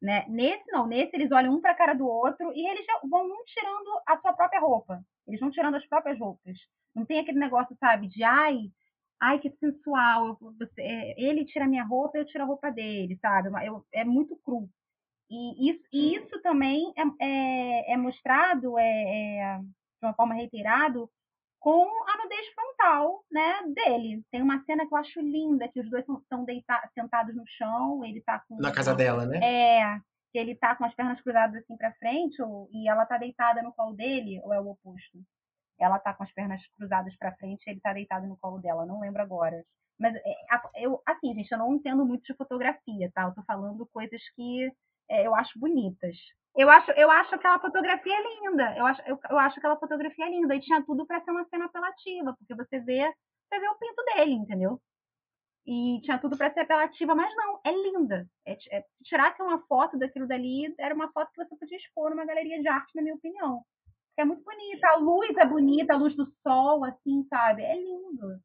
[0.02, 0.26] Né?
[0.28, 3.44] Nesse não, nesse eles olham um para a cara do outro e eles vão um
[3.46, 5.04] tirando a sua própria roupa.
[5.28, 6.58] Eles vão tirando as próprias roupas.
[6.96, 8.72] Não tem aquele negócio, sabe, de ai,
[9.22, 13.18] ai que sensual, você, é, ele tira a minha roupa, eu tiro a roupa dele,
[13.22, 13.50] sabe?
[13.66, 14.68] Eu, é muito cru.
[15.30, 21.10] E isso, e isso também é, é, é mostrado é, é, de uma forma reiterado
[21.60, 24.24] com a nudez frontal, né, dele.
[24.32, 26.46] Tem uma cena que eu acho linda, que os dois estão
[26.96, 28.58] sentados no chão, ele tá com...
[28.58, 29.38] Na casa dela, né?
[29.38, 30.00] É,
[30.32, 33.62] que ele tá com as pernas cruzadas assim para frente, ou, e ela tá deitada
[33.62, 35.20] no colo dele, ou é o oposto?
[35.84, 39.00] Ela tá com as pernas cruzadas para frente, ele tá deitado no colo dela, não
[39.00, 39.64] lembro agora.
[40.00, 40.36] Mas é,
[40.78, 43.24] eu, assim, gente, eu não entendo muito de fotografia, tá?
[43.24, 44.72] Eu tô falando coisas que
[45.10, 46.18] é, eu acho bonitas.
[46.56, 48.76] Eu acho, eu acho aquela fotografia linda.
[48.78, 50.56] Eu acho, eu, eu acho aquela fotografia linda.
[50.56, 53.14] E tinha tudo para ser uma cena apelativa, porque você vê,
[53.50, 54.82] você vê o pinto dele, entendeu?
[55.66, 58.28] E tinha tudo para ser apelativa, mas não, é linda.
[58.46, 62.26] É, é, tirasse uma foto daquilo dali, era uma foto que você podia expor numa
[62.26, 63.64] galeria de arte, na minha opinião.
[64.22, 67.64] É muito bonita, a luz é bonita, a luz do sol, assim, sabe?
[67.64, 68.40] É lindo.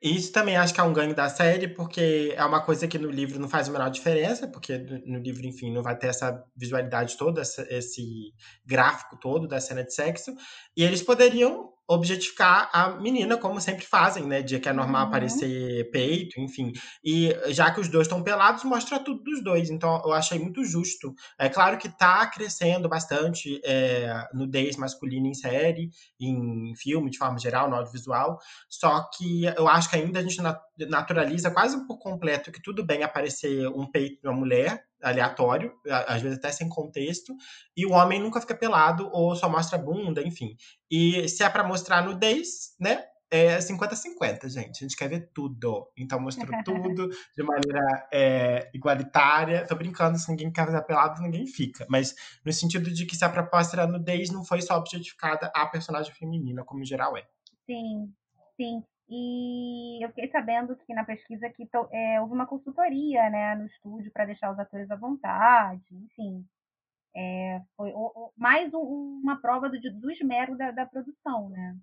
[0.00, 3.10] Isso também acho que é um ganho da série, porque é uma coisa que no
[3.10, 4.76] livro não faz a menor diferença, porque
[5.06, 9.94] no livro, enfim, não vai ter essa visualidade toda, esse gráfico todo da cena de
[9.94, 10.36] sexo.
[10.76, 14.42] E eles poderiam objetificar a menina, como sempre fazem, né?
[14.42, 15.08] De que é normal uhum.
[15.08, 16.72] aparecer peito, enfim.
[17.02, 19.70] E já que os dois estão pelados, mostra tudo dos dois.
[19.70, 21.14] Então, eu achei muito justo.
[21.38, 25.88] É claro que tá crescendo bastante é, nudez masculina em série,
[26.20, 28.38] em filme, de forma geral, no audiovisual.
[28.68, 30.38] Só que eu acho que ainda a gente
[30.90, 35.72] naturaliza quase por completo que tudo bem aparecer um peito de uma mulher, aleatório,
[36.06, 37.34] às vezes até sem contexto,
[37.76, 40.56] e o homem nunca fica pelado ou só mostra a bunda, enfim.
[40.90, 43.04] E se é para mostrar nudez, né?
[43.30, 44.78] É 50-50, gente.
[44.78, 45.86] A gente quer ver tudo.
[45.96, 49.66] Então mostrou tudo de maneira é, igualitária.
[49.66, 51.86] Tô brincando, se ninguém quer fazer pelado, ninguém fica.
[51.90, 55.66] Mas no sentido de que se a proposta era nudez, não foi só objetificada a
[55.66, 57.26] personagem feminina, como em geral é.
[57.66, 58.10] Sim,
[58.56, 58.82] sim.
[59.10, 64.12] E eu fiquei sabendo que na pesquisa que é, houve uma consultoria né, no estúdio
[64.12, 66.44] para deixar os atores à vontade, enfim.
[67.16, 67.92] É, foi
[68.36, 71.74] mais um, uma prova do, do esmero da, da, produção, né?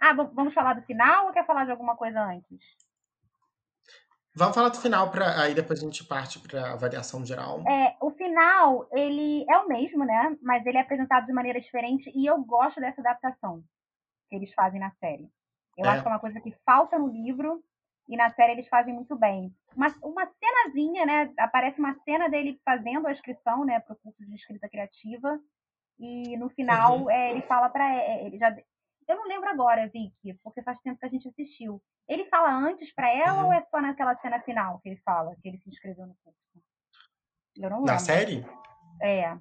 [0.00, 2.60] Ah, vamos falar do final ou quer falar de alguma coisa antes?
[4.34, 7.62] Vamos falar do final, pra, aí depois a gente parte para a avaliação geral.
[7.66, 10.36] É, o final, ele é o mesmo, né?
[10.42, 13.62] Mas ele é apresentado de maneira diferente e eu gosto dessa adaptação
[14.30, 15.30] eles fazem na série.
[15.76, 15.88] Eu é.
[15.88, 17.62] acho que é uma coisa que falta no livro
[18.08, 19.54] e na série eles fazem muito bem.
[19.74, 21.32] Uma, uma cenazinha, né?
[21.38, 25.38] Aparece uma cena dele fazendo a inscrição, né, para o curso de escrita criativa.
[25.98, 27.10] E no final uhum.
[27.10, 28.54] é, ele fala para é, é, ele já
[29.08, 31.80] eu não lembro agora, Vicky, porque faz tempo que a gente assistiu.
[32.08, 33.46] Ele fala antes para ela uhum.
[33.46, 36.38] ou é só naquela cena final que ele fala que ele se inscreveu no curso?
[37.56, 37.92] Eu não lembro.
[37.92, 38.44] Na série?
[39.00, 39.36] É.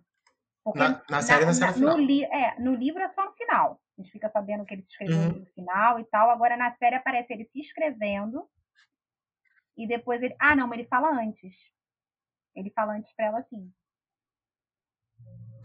[0.76, 3.80] Na, na série, na, na, no, li, é, no livro é só no final.
[3.97, 5.39] A gente fica sabendo que ele se escreveu uhum.
[5.39, 6.29] no final e tal.
[6.29, 8.47] Agora na série aparece ele se escrevendo
[9.77, 10.36] e depois ele.
[10.39, 11.53] Ah, não, mas ele fala antes.
[12.55, 13.71] Ele fala antes pra ela assim.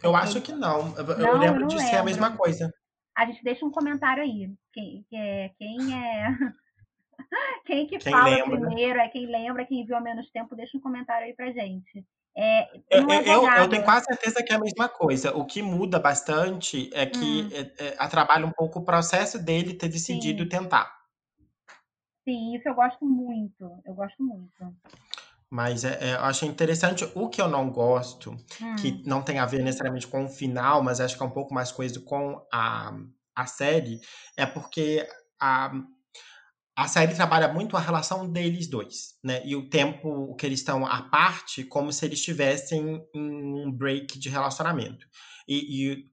[0.02, 0.96] Eu acho que não.
[0.96, 1.90] Eu, não, lembro eu de lembro.
[1.90, 2.72] ser a mesma coisa.
[3.16, 4.52] A gente deixa um comentário aí.
[4.72, 6.28] Quem, é, quem é.
[7.66, 9.06] quem que quem fala lembra, primeiro, né?
[9.06, 12.06] é quem lembra, quem viu há menos tempo, deixa um comentário aí pra gente.
[12.36, 15.36] É, eu, é eu, eu, tenho quase certeza que é a mesma coisa.
[15.36, 17.50] O que muda bastante é que hum.
[17.52, 20.48] é, é, atrapalha um pouco o processo dele ter decidido Sim.
[20.48, 21.00] tentar.
[22.24, 23.80] Sim, isso eu gosto muito.
[23.84, 24.74] Eu gosto muito.
[25.50, 27.10] Mas é, é, eu achei interessante.
[27.14, 28.30] O que eu não gosto,
[28.62, 28.76] hum.
[28.76, 31.52] que não tem a ver necessariamente com o final, mas acho que é um pouco
[31.52, 32.96] mais coisa com a,
[33.34, 34.00] a série,
[34.36, 35.06] é porque
[35.40, 35.72] a,
[36.80, 39.42] a série trabalha muito a relação deles dois, né?
[39.44, 44.18] E o tempo que eles estão à parte, como se eles estivessem em um break
[44.18, 45.06] de relacionamento.
[45.46, 46.04] E, e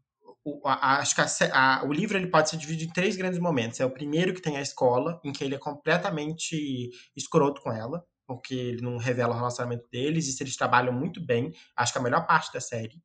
[0.43, 3.39] o, a, acho que a, a, o livro ele pode ser dividido em três grandes
[3.39, 3.79] momentos.
[3.79, 8.03] É o primeiro que tem a escola, em que ele é completamente escroto com ela,
[8.27, 11.97] porque ele não revela o relacionamento deles, e se eles trabalham muito bem, acho que
[11.97, 13.01] é a melhor parte da série.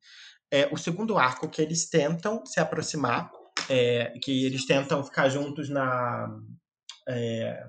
[0.51, 3.31] É o segundo arco, que eles tentam se aproximar,
[3.69, 6.27] é, que eles tentam ficar juntos na
[7.07, 7.67] é,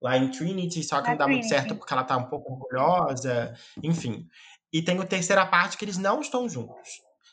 [0.00, 3.54] lá em Trinity, só que não dá muito certo porque ela tá um pouco orgulhosa,
[3.82, 4.26] enfim.
[4.72, 6.88] E tem a terceira parte que eles não estão juntos.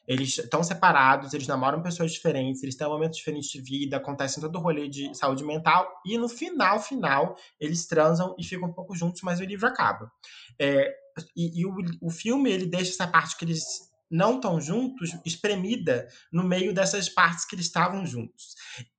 [0.07, 4.55] Eles estão separados, eles namoram pessoas diferentes, eles têm momentos diferentes de vida, acontecem todo
[4.57, 8.95] o rolê de saúde mental, e no final, final, eles transam e ficam um pouco
[8.95, 10.11] juntos, mas o livro acaba.
[10.59, 10.91] É,
[11.35, 16.07] e, e o, o filme, ele deixa essa parte que eles não estão juntos, espremida
[16.31, 18.55] no meio dessas partes que eles estavam juntos.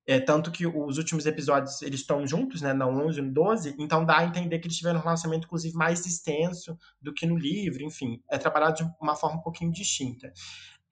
[0.07, 2.73] É, tanto que os últimos episódios eles estão juntos, né?
[2.73, 6.05] Não 11 no 12, então dá a entender que eles tiveram um relacionamento, inclusive, mais
[6.05, 8.21] extenso do que no livro, enfim.
[8.31, 10.33] É trabalhado de uma forma um pouquinho distinta.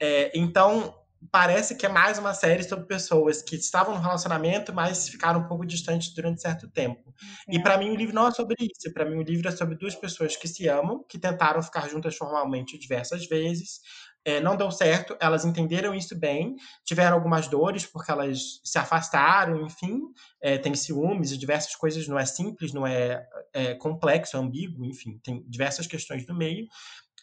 [0.01, 0.95] É, então,
[1.31, 5.49] parece que é mais uma série sobre pessoas que estavam no relacionamento, mas ficaram um
[5.49, 7.13] pouco distantes durante certo tempo.
[7.49, 7.57] É.
[7.57, 8.93] E para mim o livro não é sobre isso.
[8.93, 12.17] Para mim o livro é sobre duas pessoas que se amam, que tentaram ficar juntas
[12.17, 13.81] formalmente diversas vezes,
[14.25, 19.65] é, não deu certo, elas entenderam isso bem, tiveram algumas dores porque elas se afastaram,
[19.65, 20.03] enfim,
[20.41, 24.85] é, tem ciúmes e diversas coisas, não é simples, não é, é complexo, é ambíguo,
[24.85, 26.67] enfim, tem diversas questões no meio.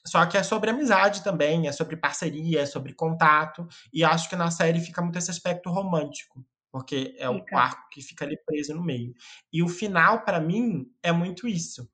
[0.08, 4.36] Só que é sobre amizade também, é sobre parceria, é sobre contato, e acho que
[4.36, 8.76] na série fica muito esse aspecto romântico, porque é o arco que fica ali preso
[8.76, 9.14] no meio.
[9.52, 11.90] E o final, para mim, é muito isso.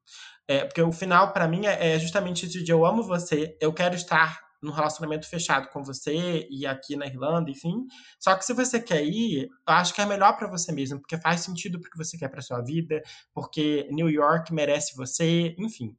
[0.48, 3.72] É, porque o final, para mim, é, é justamente isso de eu amo você, eu
[3.72, 7.86] quero estar num relacionamento fechado com você e aqui na Irlanda, enfim.
[8.20, 11.18] Só que se você quer ir, eu acho que é melhor para você mesmo, porque
[11.18, 13.02] faz sentido porque você quer para sua vida,
[13.34, 15.98] porque New York merece você, enfim,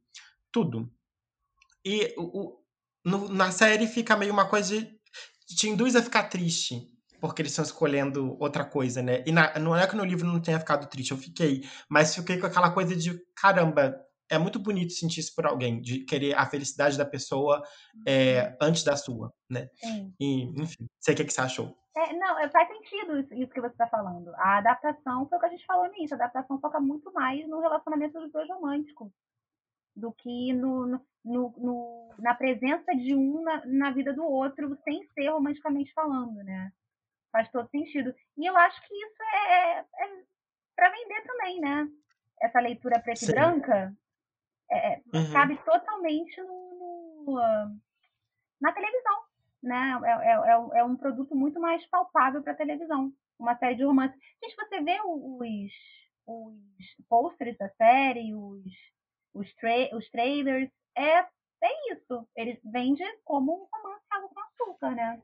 [0.51, 0.89] tudo.
[1.85, 2.57] E o,
[3.03, 4.99] no, na série fica meio uma coisa de,
[5.55, 9.23] te induz a ficar triste, porque eles estão escolhendo outra coisa, né?
[9.25, 12.37] E na, não é que no livro não tenha ficado triste, eu fiquei, mas fiquei
[12.37, 13.95] com aquela coisa de caramba,
[14.29, 17.61] é muito bonito sentir isso por alguém, de querer a felicidade da pessoa
[18.07, 19.69] é, antes da sua, né?
[19.75, 20.13] Sim.
[20.19, 21.77] E, enfim, sei o que, que você achou.
[21.95, 24.33] É, não, é, faz sentido isso, isso que você está falando.
[24.35, 26.13] A adaptação foi o que a gente falou nisso.
[26.13, 29.11] A adaptação foca muito mais no relacionamento dos dois românticos
[29.95, 30.87] do que no,
[31.23, 36.43] no, no na presença de um na, na, vida do outro, sem ser romanticamente falando,
[36.43, 36.71] né?
[37.31, 38.13] Faz todo sentido.
[38.37, 40.23] E eu acho que isso é, é, é
[40.75, 41.87] para vender também, né?
[42.41, 43.95] Essa leitura preta e branca
[44.71, 45.31] é, é, uhum.
[45.31, 47.79] cabe totalmente no, no,
[48.61, 49.23] na televisão,
[49.61, 49.99] né?
[50.05, 53.13] É, é, é, é, um produto muito mais palpável para televisão.
[53.39, 54.17] Uma série de romance.
[54.43, 55.71] Gente, você vê os,
[56.27, 58.63] os posters da série, os,
[59.33, 62.27] os, tra os trailers, é, é isso.
[62.35, 65.21] Eles vendem como um romance água com açúcar, né?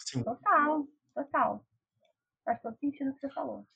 [0.00, 0.24] Sim.
[0.24, 1.64] Total, total.
[2.44, 3.66] Faz todo sentido o que você falou.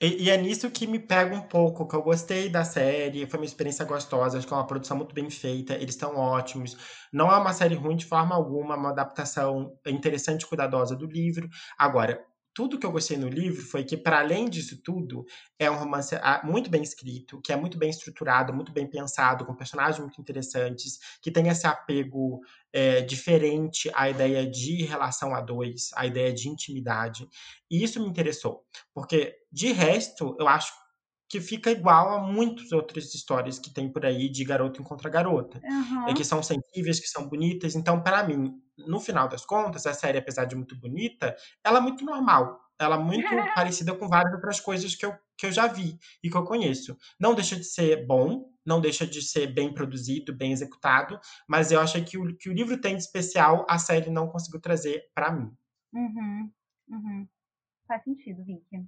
[0.00, 3.40] E, e, é nisso que me pega um pouco, que eu gostei da série, foi
[3.40, 6.76] uma experiência gostosa, acho que é uma produção muito bem feita, eles estão ótimos.
[7.12, 11.06] Não é uma série ruim de forma alguma, é uma adaptação interessante e cuidadosa do
[11.06, 11.48] livro.
[11.76, 12.24] Agora,
[12.58, 15.24] tudo que eu gostei no livro foi que, para além disso tudo,
[15.60, 19.46] é um romance ah, muito bem escrito, que é muito bem estruturado, muito bem pensado,
[19.46, 22.40] com personagens muito interessantes, que tem esse apego
[22.72, 27.28] é, diferente à ideia de relação a dois, à ideia de intimidade.
[27.70, 30.72] E isso me interessou, porque, de resto, eu acho
[31.28, 35.60] que fica igual a muitas outras histórias que tem por aí de garoto encontra garota.
[35.62, 36.14] Uhum.
[36.14, 37.74] que são sensíveis, que são bonitas.
[37.74, 41.82] Então, para mim, no final das contas, a série, apesar de muito bonita, ela é
[41.82, 42.58] muito normal.
[42.78, 46.30] Ela é muito parecida com várias outras coisas que eu, que eu já vi e
[46.30, 46.96] que eu conheço.
[47.20, 51.80] Não deixa de ser bom, não deixa de ser bem produzido, bem executado, mas eu
[51.80, 55.32] achei que o que o livro tem de especial, a série não conseguiu trazer para
[55.32, 55.50] mim.
[55.92, 56.52] Uhum,
[56.88, 57.28] uhum.
[57.86, 58.86] Faz sentido, Vicky.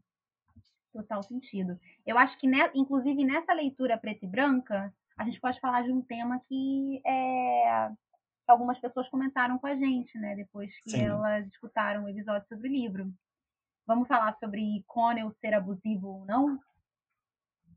[0.92, 1.78] Total sentido.
[2.04, 5.92] Eu acho que, né, inclusive, nessa leitura preta e branca, a gente pode falar de
[5.92, 7.90] um tema que é,
[8.46, 11.02] algumas pessoas comentaram com a gente, né, depois que Sim.
[11.02, 13.12] elas escutaram o episódio sobre o livro.
[13.86, 16.58] Vamos falar sobre Connell ser abusivo ou não?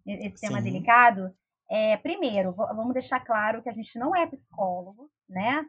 [0.06, 0.65] Esse tema Sim.
[0.65, 1.34] delicado.
[1.69, 5.65] É, primeiro, vamos deixar claro que a gente não é psicólogo, né?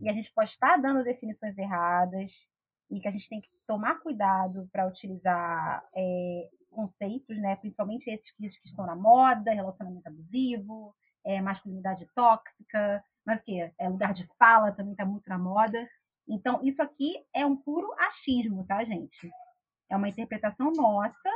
[0.00, 2.30] E a gente pode estar dando definições erradas
[2.90, 7.56] e que a gente tem que tomar cuidado para utilizar é, conceitos, né?
[7.56, 10.94] Principalmente esses que, que estão na moda, relacionamento abusivo,
[11.26, 15.88] é, masculinidade tóxica, mas que é lugar de fala também está muito na moda.
[16.28, 19.28] Então, isso aqui é um puro achismo, tá, gente?
[19.90, 21.30] É uma interpretação nossa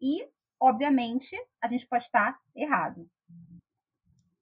[0.00, 0.28] e,
[0.60, 3.08] obviamente, a gente pode estar errado.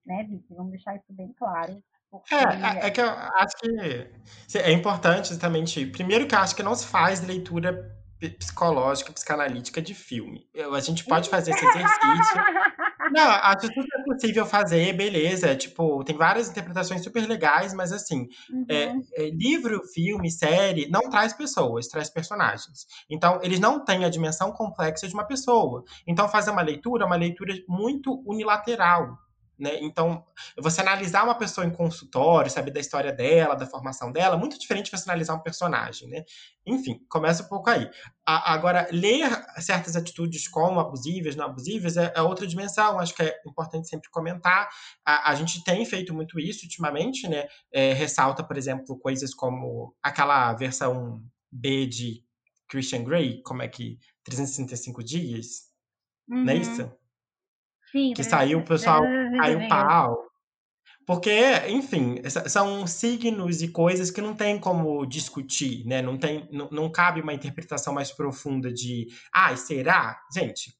[0.05, 0.55] Né, Vicky?
[0.55, 1.83] Vamos deixar isso bem claro.
[2.31, 5.87] É, é, é que eu acho que é importante exatamente.
[5.87, 10.49] Primeiro que eu acho que não se faz leitura psicológica, psicanalítica de filme.
[10.53, 12.43] Eu, a gente pode fazer esse exercício.
[13.13, 15.57] Não, acho que é possível fazer, beleza.
[15.57, 18.29] Tipo, tem várias interpretações super legais, mas assim,
[18.69, 19.03] é, uhum.
[19.17, 22.87] é, é, livro, filme, série, não traz pessoas, traz personagens.
[23.09, 25.85] Então, eles não têm a dimensão complexa de uma pessoa.
[26.07, 29.17] Então, fazer uma leitura é uma leitura muito unilateral.
[29.59, 29.81] Né?
[29.81, 30.25] Então,
[30.57, 34.59] você analisar uma pessoa em consultório, saber da história dela, da formação dela, é muito
[34.59, 36.23] diferente de você analisar um personagem, né?
[36.64, 37.90] Enfim, começa um pouco aí.
[38.25, 43.23] A, agora, ler certas atitudes como abusíveis, não abusíveis, é, é, outra dimensão, acho que
[43.23, 44.68] é importante sempre comentar.
[45.05, 47.49] A, a gente tem feito muito isso ultimamente, né?
[47.73, 52.23] É, ressalta, por exemplo, coisas como aquela versão B de
[52.68, 55.64] Christian Grey, como é que 365 dias,
[56.29, 56.44] uhum.
[56.44, 56.92] não é isso?
[57.90, 59.03] Sim, que saiu, o pessoal
[59.37, 60.29] caiu pau.
[61.07, 61.33] Porque,
[61.69, 62.17] enfim,
[62.49, 66.03] são signos e coisas que não tem como discutir, né?
[66.03, 70.21] Não, tem, não, não cabe uma interpretação mais profunda de, ah, será?
[70.35, 70.71] Gente,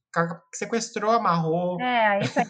[0.53, 1.81] sequestrou, amarrou.
[1.81, 2.41] É, esse,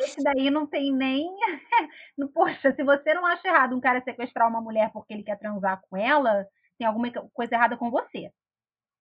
[0.00, 1.26] esse daí não tem nem.
[2.34, 5.80] Poxa, se você não acha errado um cara sequestrar uma mulher porque ele quer transar
[5.88, 6.46] com ela,
[6.78, 8.30] tem alguma coisa errada com você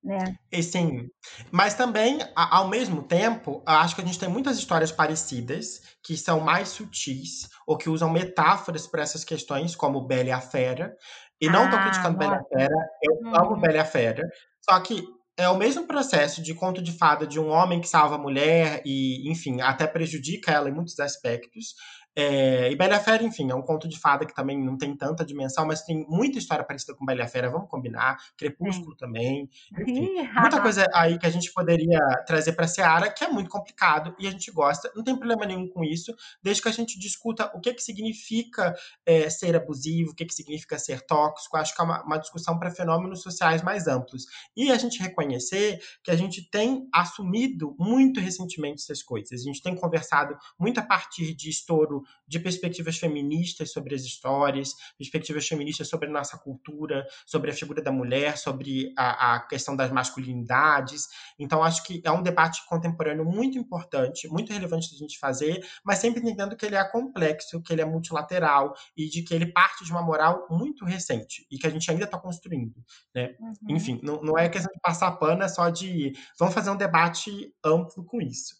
[0.05, 0.35] né?
[0.51, 1.09] E sim,
[1.51, 6.39] mas também, ao mesmo tempo, acho que a gente tem muitas histórias parecidas que são
[6.39, 10.95] mais sutis ou que usam metáforas para essas questões, como Bela e a Fera.
[11.41, 13.35] E não estou ah, criticando Bela e a Fera, eu uhum.
[13.35, 14.23] amo Bela e a Fera.
[14.61, 15.03] Só que
[15.37, 18.83] é o mesmo processo de conto de fada de um homem que salva a mulher
[18.85, 21.73] e, enfim, até prejudica ela em muitos aspectos.
[22.15, 25.25] É, e Bela Fera, enfim, é um conto de fada que também não tem tanta
[25.25, 28.17] dimensão, mas tem muita história parecida com Bela Fera, vamos combinar.
[28.37, 28.97] Crepúsculo Sim.
[28.97, 29.49] também.
[29.77, 34.15] Enfim, muita coisa aí que a gente poderia trazer para Seara, que é muito complicado
[34.17, 34.89] e a gente gosta.
[34.95, 38.73] Não tem problema nenhum com isso, desde que a gente discuta o que, que significa
[39.05, 41.57] é, ser abusivo, o que, que significa ser tóxico.
[41.57, 44.25] Acho que é uma, uma discussão para fenômenos sociais mais amplos.
[44.55, 49.41] E a gente reconhecer que a gente tem assumido muito recentemente essas coisas.
[49.41, 54.73] A gente tem conversado muito a partir de estouro de perspectivas feministas sobre as histórias,
[54.97, 59.75] perspectivas feministas sobre a nossa cultura, sobre a figura da mulher, sobre a, a questão
[59.75, 61.07] das masculinidades.
[61.37, 65.99] Então, acho que é um debate contemporâneo muito importante, muito relevante da gente fazer, mas
[65.99, 69.83] sempre entendendo que ele é complexo, que ele é multilateral e de que ele parte
[69.83, 72.75] de uma moral muito recente e que a gente ainda está construindo.
[73.13, 73.35] Né?
[73.39, 73.53] Uhum.
[73.69, 77.53] Enfim, não, não é questão de passar pano, é só de vamos fazer um debate
[77.63, 78.55] amplo com isso.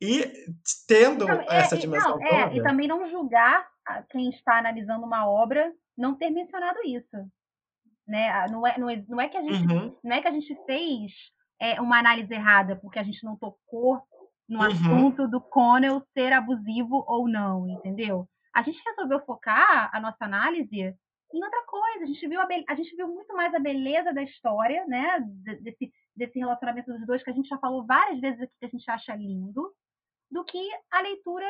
[0.00, 0.24] E
[0.86, 3.66] tendo então, essa dimensão não, é, e também não julgar
[4.10, 7.16] quem está analisando uma obra não ter mencionado isso.
[8.06, 8.46] Né?
[8.50, 9.96] Não, é, não, é, não, é que a gente, uhum.
[10.02, 11.12] não é que a gente fez
[11.60, 14.02] é, uma análise errada porque a gente não tocou
[14.48, 14.66] no uhum.
[14.66, 18.28] assunto do Connell ser abusivo ou não, entendeu?
[18.54, 20.94] A gente resolveu focar a nossa análise
[21.32, 22.04] em outra coisa.
[22.04, 25.18] A gente viu, a, a gente viu muito mais a beleza da história, né?
[25.62, 28.68] Desse, desse relacionamento dos dois que a gente já falou várias vezes aqui que a
[28.68, 29.72] gente acha lindo
[30.30, 31.46] do que a leitura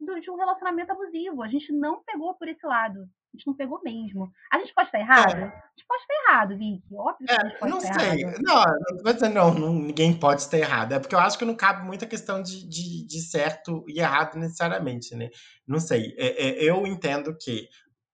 [0.00, 1.42] do, de um relacionamento abusivo.
[1.42, 3.00] A gente não pegou por esse lado.
[3.00, 4.30] A gente não pegou mesmo.
[4.52, 5.38] A gente pode estar errado?
[5.38, 5.44] É.
[5.44, 6.94] A gente pode estar errado, Vicky.
[6.94, 8.22] Óbvio que é, a gente pode não estar sei.
[8.22, 8.42] errado.
[8.42, 10.92] Não, não, não, ninguém pode estar errado.
[10.92, 14.36] É porque eu acho que não cabe muita questão de, de, de certo e errado
[14.36, 15.30] necessariamente, né?
[15.66, 16.14] Não sei.
[16.18, 17.68] É, é, eu entendo que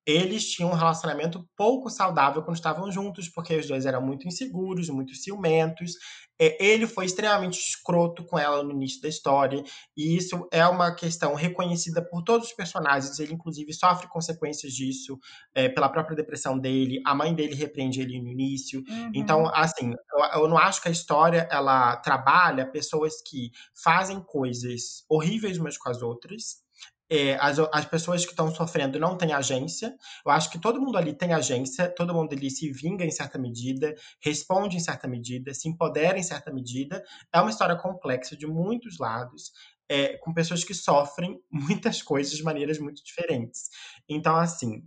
[0.09, 4.89] eles tinham um relacionamento pouco saudável quando estavam juntos, porque os dois eram muito inseguros,
[4.89, 5.93] muito ciumentos.
[6.41, 9.63] É, ele foi extremamente escroto com ela no início da história,
[9.95, 13.19] e isso é uma questão reconhecida por todos os personagens.
[13.19, 15.19] Ele, inclusive, sofre consequências disso
[15.55, 17.03] é, pela própria depressão dele.
[17.05, 18.83] A mãe dele repreende ele no início.
[18.89, 19.11] Uhum.
[19.15, 25.05] Então, assim, eu, eu não acho que a história ela trabalha pessoas que fazem coisas
[25.07, 26.67] horríveis umas com as outras
[27.11, 29.97] é, as, as pessoas que estão sofrendo não têm agência.
[30.25, 33.39] Eu acho que todo mundo ali tem agência, todo mundo ali se vinga em certa
[33.39, 37.03] medida, responde em certa medida, se empodera em certa medida.
[37.33, 39.53] É uma história complexa de muitos lados.
[39.91, 43.71] É, com pessoas que sofrem muitas coisas de maneiras muito diferentes.
[44.07, 44.83] Então, assim,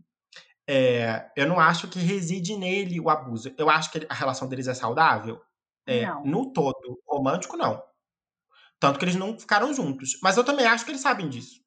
[0.69, 3.51] é, eu não acho que reside nele o abuso.
[3.57, 5.41] Eu acho que a relação deles é saudável.
[5.87, 7.81] É, no todo, romântico, não.
[8.79, 10.19] Tanto que eles não ficaram juntos.
[10.21, 11.60] Mas eu também acho que eles sabem disso.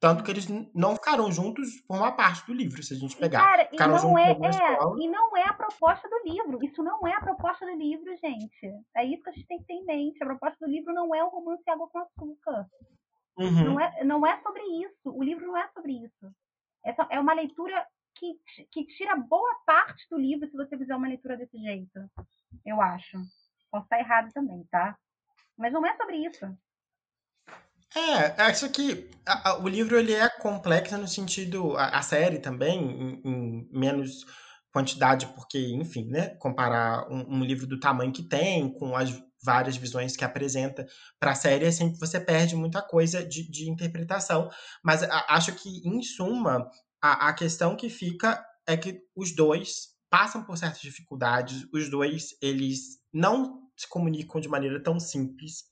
[0.00, 3.40] Tanto que eles não ficaram juntos por uma parte do livro, se a gente pegar.
[3.40, 6.62] Cara, e não, é, é e não é a proposta do livro.
[6.62, 8.72] Isso não é a proposta do livro, gente.
[8.94, 10.22] É isso que a gente tem que ter em mente.
[10.22, 12.66] A proposta do livro não é o romance Água com Açúcar.
[13.38, 13.64] Uhum.
[13.64, 15.10] Não, é, não é sobre isso.
[15.10, 16.34] O livro não é sobre isso.
[16.84, 18.38] Essa é uma leitura que,
[18.70, 21.98] que tira boa parte do livro se você fizer uma leitura desse jeito.
[22.64, 23.18] Eu acho.
[23.70, 24.96] Posso estar errado também, tá?
[25.56, 26.46] Mas não é sobre isso.
[27.96, 32.38] É, acho que a, a, o livro ele é complexo no sentido, a, a série
[32.40, 34.24] também, em, em, menos
[34.72, 39.76] quantidade, porque, enfim, né, comparar um, um, livro do tamanho que tem, com as várias
[39.76, 40.84] visões que apresenta
[41.20, 44.50] para a série, é sempre você perde muita coisa de, de interpretação.
[44.82, 46.68] Mas acho que, em suma,
[47.00, 52.98] a questão que fica é que os dois passam por certas dificuldades, os dois, eles
[53.12, 55.64] não se comunicam de maneira tão simples,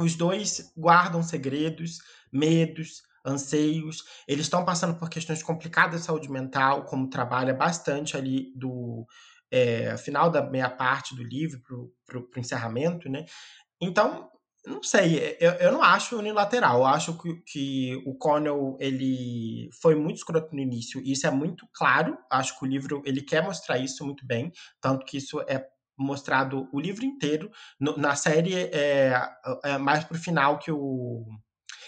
[0.00, 1.98] os dois guardam segredos,
[2.32, 4.04] medos, anseios.
[4.26, 9.06] Eles estão passando por questões complicadas de saúde mental, como trabalha bastante ali do
[9.50, 11.60] é, final da meia parte do livro
[12.06, 13.24] para o encerramento, né?
[13.80, 14.30] Então,
[14.66, 16.80] não sei, eu, eu não acho unilateral.
[16.80, 21.30] Eu acho que, que o Connell ele foi muito escroto no início, e isso é
[21.30, 22.16] muito claro.
[22.30, 25.66] Acho que o livro ele quer mostrar isso muito bem, tanto que isso é
[26.00, 27.50] mostrado o livro inteiro.
[27.78, 29.12] No, na série é,
[29.64, 31.24] é mais pro final que o.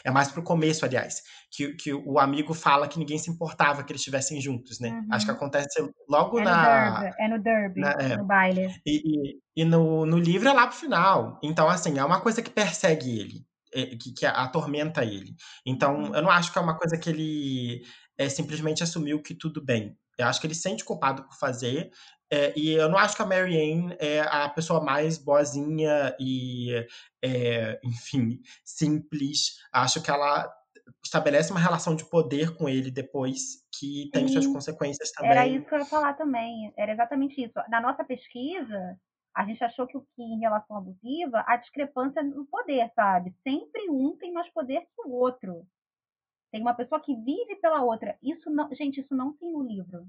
[0.05, 3.93] É mais pro começo, aliás, que, que o amigo fala que ninguém se importava que
[3.93, 4.91] eles estivessem juntos, né?
[4.91, 5.07] Uhum.
[5.13, 7.01] Acho que acontece logo é na.
[7.01, 8.75] Derby, é no derby, na, é, no baile.
[8.85, 11.39] E, e, e, no, no livro é lá pro final.
[11.43, 15.37] Então, assim, é uma coisa que persegue ele, é, que, que atormenta ele.
[15.65, 16.15] Então, uhum.
[16.17, 17.83] eu não acho que é uma coisa que ele
[18.19, 19.97] é, simplesmente assumiu que tudo bem.
[20.19, 21.91] Eu acho que ele se sente culpado por fazer,
[22.33, 26.71] é, e eu não acho que a Mary Ann é a pessoa mais boazinha e,
[27.23, 29.59] é, enfim, simples.
[29.71, 30.51] Acho que ela
[31.05, 34.33] estabelece uma relação de poder com ele depois que tem Sim.
[34.33, 35.31] suas consequências também.
[35.31, 36.73] Era isso que eu ia falar também.
[36.75, 37.53] Era exatamente isso.
[37.69, 38.99] Na nossa pesquisa,
[39.37, 43.35] a gente achou que o que em relação abusiva, a discrepância no poder, sabe?
[43.47, 45.67] Sempre um tem mais poder que o outro.
[46.51, 48.17] Tem uma pessoa que vive pela outra.
[48.23, 50.07] Isso não, gente, isso não tem no livro.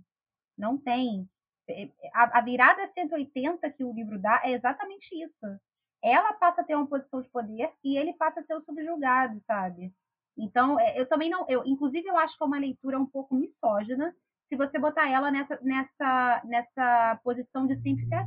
[0.57, 1.27] Não tem.
[1.69, 5.59] É, a, a virada 180 que o livro dá é exatamente isso.
[6.03, 9.41] Ela passa a ter uma posição de poder e ele passa a ser o subjugado,
[9.47, 9.93] sabe?
[10.37, 11.45] Então, é, eu também não.
[11.47, 14.13] Eu, inclusive, eu acho que é uma leitura um pouco misógina
[14.49, 18.25] se você botar ela nessa, nessa, nessa posição de sempre ser a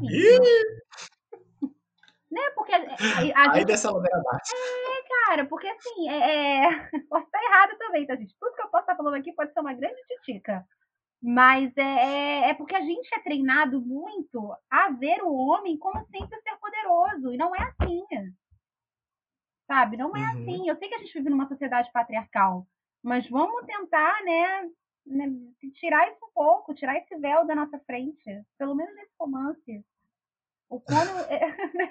[2.30, 2.42] né?
[2.54, 3.66] Porque a, a Aí gente...
[3.66, 4.52] dessa ladeira abaixo.
[4.54, 6.90] É, cara, porque assim, é, é...
[7.08, 8.34] posso estar errado também, tá, gente?
[8.38, 10.66] Tudo que eu posso estar falando aqui pode ser uma grande titica.
[11.22, 16.04] Mas é, é, é, porque a gente é treinado muito a ver o homem como
[16.06, 17.32] sempre ser poderoso.
[17.32, 18.04] E não é assim.
[19.66, 19.96] Sabe?
[19.96, 20.42] Não é uhum.
[20.42, 20.68] assim.
[20.68, 22.66] Eu sei que a gente vive numa sociedade patriarcal.
[23.02, 24.70] Mas vamos tentar, né,
[25.06, 25.26] né,
[25.74, 28.44] tirar isso um pouco, tirar esse véu da nossa frente.
[28.58, 29.84] Pelo menos nesse romance.
[30.68, 31.38] O Conan, é,
[31.74, 31.88] né?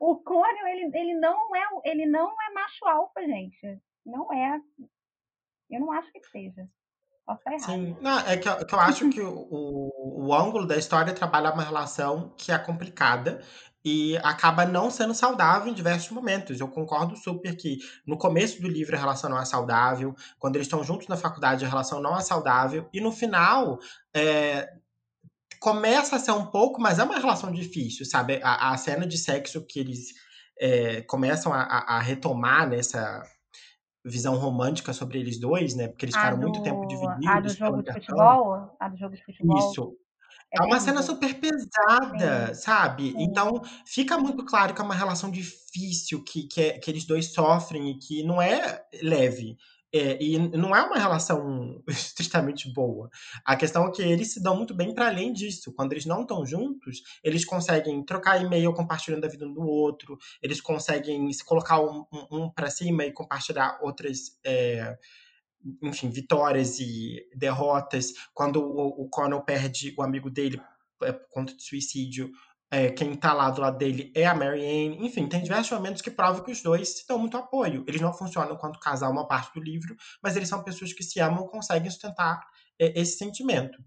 [0.00, 3.80] o Conan ele, ele, não é, ele não é macho alfa, gente.
[4.04, 4.60] Não é.
[5.70, 6.68] Eu não acho que seja.
[7.58, 11.12] Sim, não, é que eu, que eu acho que o, o, o ângulo da história
[11.12, 13.40] trabalha uma relação que é complicada
[13.84, 16.60] e acaba não sendo saudável em diversos momentos.
[16.60, 20.66] Eu concordo super que no começo do livro a relação não é saudável, quando eles
[20.66, 23.78] estão juntos na faculdade a relação não é saudável, e no final
[24.14, 24.68] é,
[25.60, 28.40] começa a ser um pouco, mas é uma relação difícil, sabe?
[28.42, 30.14] A, a cena de sexo que eles
[30.58, 33.22] é, começam a, a, retomar nessa
[34.06, 35.88] visão romântica sobre eles dois, né?
[35.88, 37.26] Porque eles ficaram do, muito tempo divididos.
[37.26, 38.76] A do jogo de futebol?
[38.78, 39.58] A do jogo de futebol.
[39.58, 39.96] Isso.
[40.54, 42.62] É, é uma cena super pesada, Sim.
[42.62, 43.10] sabe?
[43.10, 43.22] Sim.
[43.22, 47.32] Então, fica muito claro que é uma relação difícil, que, que, é, que eles dois
[47.32, 49.56] sofrem e que não é leve.
[49.92, 53.08] É, e não é uma relação estritamente boa.
[53.44, 55.72] A questão é que eles se dão muito bem para além disso.
[55.74, 60.18] Quando eles não estão juntos, eles conseguem trocar e-mail compartilhando a vida um do outro,
[60.42, 64.38] eles conseguem se colocar um, um, um para cima e compartilhar outras.
[64.44, 64.96] É,
[65.82, 68.12] enfim, vitórias e derrotas.
[68.32, 70.60] Quando o, o Connell perde o amigo dele
[71.02, 72.30] é, por conta de suicídio,
[72.70, 75.06] é, quem tá lá do lado dele é a Marianne.
[75.06, 77.84] Enfim, tem diversos momentos que provam que os dois se dão muito apoio.
[77.86, 81.20] Eles não funcionam enquanto casal uma parte do livro, mas eles são pessoas que se
[81.20, 82.40] amam conseguem sustentar
[82.78, 83.78] é, esse sentimento.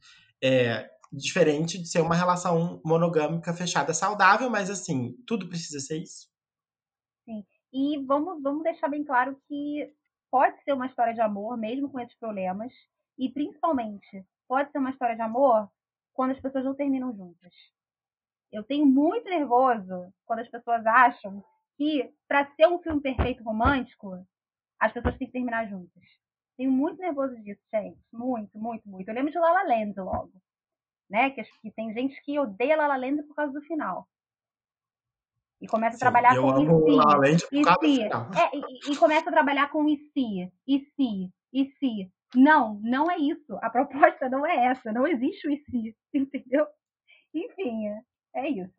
[0.41, 6.29] É, diferente de ser uma relação monogâmica fechada saudável, mas assim, tudo precisa ser isso.
[7.25, 7.43] Sim.
[7.73, 9.93] E vamos, vamos deixar bem claro que
[10.31, 12.71] pode ser uma história de amor, mesmo com esses problemas,
[13.17, 15.69] e principalmente pode ser uma história de amor
[16.13, 17.53] quando as pessoas não terminam juntas.
[18.51, 21.43] Eu tenho muito nervoso quando as pessoas acham
[21.77, 24.25] que, para ser um filme perfeito romântico,
[24.79, 26.03] as pessoas têm que terminar juntas.
[26.57, 27.99] Tenho muito nervoso disso, gente.
[28.11, 29.07] Muito, muito, muito.
[29.07, 30.33] Eu lembro de La La Land logo.
[31.09, 31.29] Né?
[31.29, 34.07] Que, que tem gente que odeia La La Land por causa do final.
[35.61, 38.31] E começa a trabalhar com amo e La La Land por E causa do final.
[38.33, 42.11] É, e, e começa a trabalhar com e se, e se, e se.
[42.35, 43.57] Não, não é isso.
[43.61, 44.91] A proposta não é essa.
[44.91, 46.67] Não existe o e se, entendeu?
[47.33, 47.89] Enfim,
[48.35, 48.73] é isso.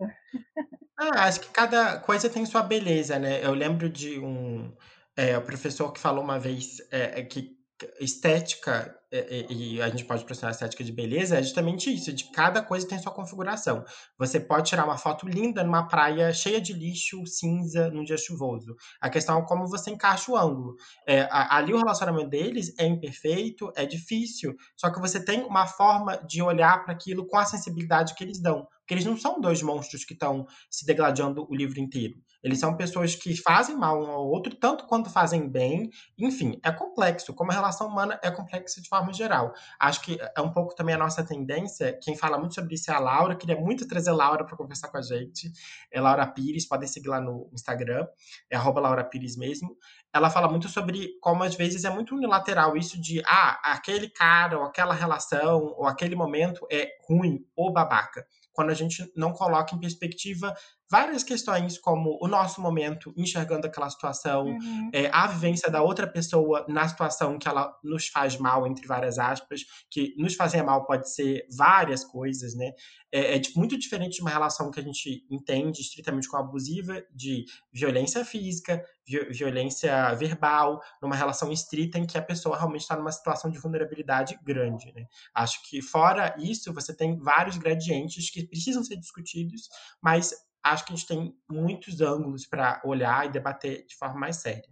[0.99, 3.45] Ah, acho que cada coisa tem sua beleza, né?
[3.45, 4.71] Eu lembro de um
[5.17, 7.57] é, professor que falou uma vez é, que
[7.99, 12.13] estética, é, é, e a gente pode pressionar a estética de beleza, é justamente isso,
[12.13, 13.85] de cada coisa tem sua configuração.
[14.17, 18.77] Você pode tirar uma foto linda numa praia cheia de lixo, cinza, num dia chuvoso.
[19.01, 20.77] A questão é como você encaixa o ângulo.
[21.07, 26.17] É, ali o relacionamento deles é imperfeito, é difícil, só que você tem uma forma
[26.19, 28.69] de olhar para aquilo com a sensibilidade que eles dão.
[28.81, 32.15] Porque eles não são dois monstros que estão se degladiando o livro inteiro.
[32.43, 35.91] Eles são pessoas que fazem mal um ao outro, tanto quanto fazem bem.
[36.19, 37.33] Enfim, é complexo.
[37.33, 39.53] Como a relação humana é complexa de forma geral.
[39.79, 41.99] Acho que é um pouco também a nossa tendência.
[42.03, 43.37] Quem fala muito sobre isso é a Laura.
[43.37, 45.51] Queria muito trazer a Laura para conversar com a gente.
[45.91, 48.07] É Laura Pires, podem seguir lá no Instagram.
[48.51, 49.77] É Laura Pires mesmo.
[50.13, 54.59] Ela fala muito sobre como às vezes é muito unilateral isso de ah, aquele cara,
[54.59, 58.27] ou aquela relação, ou aquele momento é ruim ou babaca.
[58.53, 60.55] Quando a gente não coloca em perspectiva
[60.91, 64.91] várias questões como o nosso momento enxergando aquela situação, Uhum.
[64.93, 69.19] é, a vivência da outra pessoa na situação que ela nos faz mal, entre várias
[69.19, 72.73] aspas, que nos fazer mal pode ser várias coisas, né?
[73.13, 77.45] É, é muito diferente de uma relação que a gente entende estritamente como abusiva, de
[77.73, 83.13] violência física, vi- violência verbal, numa relação estrita em que a pessoa realmente está numa
[83.13, 85.07] situação de vulnerabilidade grande, né?
[85.35, 89.69] Acho que fora isso, você tem vários gradientes que precisam ser discutidos,
[90.01, 90.33] mas
[90.63, 94.69] acho que a gente tem muitos ângulos para olhar e debater de forma mais séria.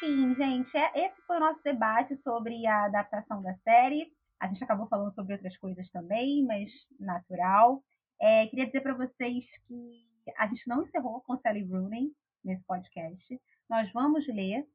[0.00, 4.12] Sim, gente, é- esse foi o nosso debate sobre a adaptação da série.
[4.38, 6.70] A gente acabou falando sobre outras coisas também, mas
[7.00, 7.82] natural.
[8.20, 10.06] É, queria dizer para vocês que
[10.36, 12.12] a gente não encerrou com Sally Rooney
[12.44, 13.40] nesse podcast.
[13.68, 14.66] Nós vamos ler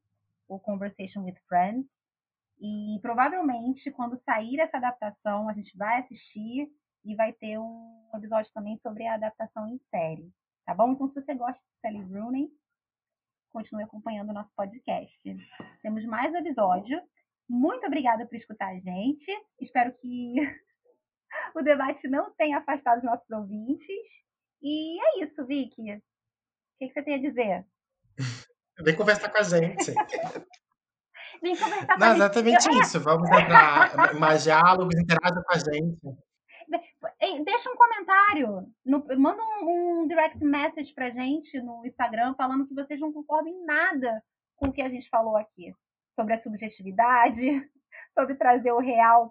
[0.48, 1.86] o Conversation with Friends
[2.60, 6.68] e provavelmente quando sair essa adaptação a gente vai assistir
[7.04, 10.32] e vai ter um episódio também sobre a adaptação em série,
[10.64, 10.92] tá bom?
[10.92, 12.48] Então se você gosta de Sally Rooney,
[13.52, 15.18] continue acompanhando o nosso podcast.
[15.82, 17.00] Temos mais episódio.
[17.48, 19.26] Muito obrigada por escutar a gente.
[19.60, 20.34] Espero que
[21.54, 23.88] o debate não tenha afastado os nossos ouvintes.
[24.62, 25.92] E é isso, Vicky.
[25.92, 26.02] O
[26.78, 27.66] que, que você tem a dizer?
[28.82, 29.92] Vem conversar com a gente.
[31.42, 32.22] Vem conversar com Não, a gente.
[32.22, 33.00] exatamente isso.
[33.00, 36.00] Vamos entrar mais diálogos, interaja com a gente.
[37.20, 38.66] Ei, Deixa um comentário.
[38.84, 43.52] no- manda um, um direct message pra gente no Instagram falando que vocês não concordam
[43.52, 44.22] em nada
[44.56, 45.72] com o que a gente falou aqui.
[46.14, 47.40] Sobre a subjetividade,
[48.18, 49.30] sobre trazer o real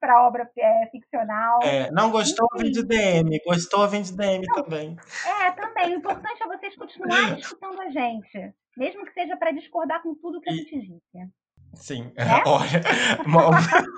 [0.00, 1.60] para a obra é, ficcional.
[1.62, 2.64] É, não gostou, Enfim.
[2.64, 3.40] vem de DM.
[3.44, 4.96] Gostou, vem de DM também.
[5.26, 5.94] É, também.
[5.94, 8.54] O importante é vocês continuarem escutando a gente.
[8.76, 11.28] Mesmo que seja para discordar com tudo que a gente disse.
[11.74, 12.24] Sim, É?
[12.48, 12.82] olha.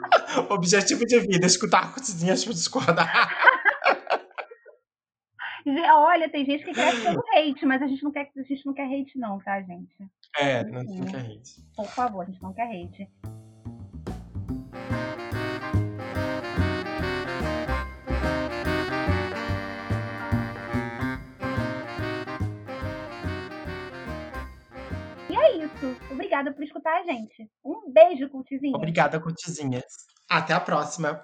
[0.51, 3.29] objetivo de vida, escutar coisinhas para discordar.
[5.67, 8.75] Olha, tem gente que cresce pelo hate, mas a gente não quer, a gente não
[8.75, 9.97] quer hate, não, tá, gente?
[10.39, 11.63] É, não, não quer hate.
[11.75, 13.09] Por favor, a gente não quer hate.
[25.93, 26.13] Isso.
[26.13, 27.49] Obrigada por escutar a gente.
[27.65, 28.77] Um beijo, cultizinho.
[28.77, 29.85] Obrigada, Curtizinhas.
[30.29, 31.23] Até a próxima.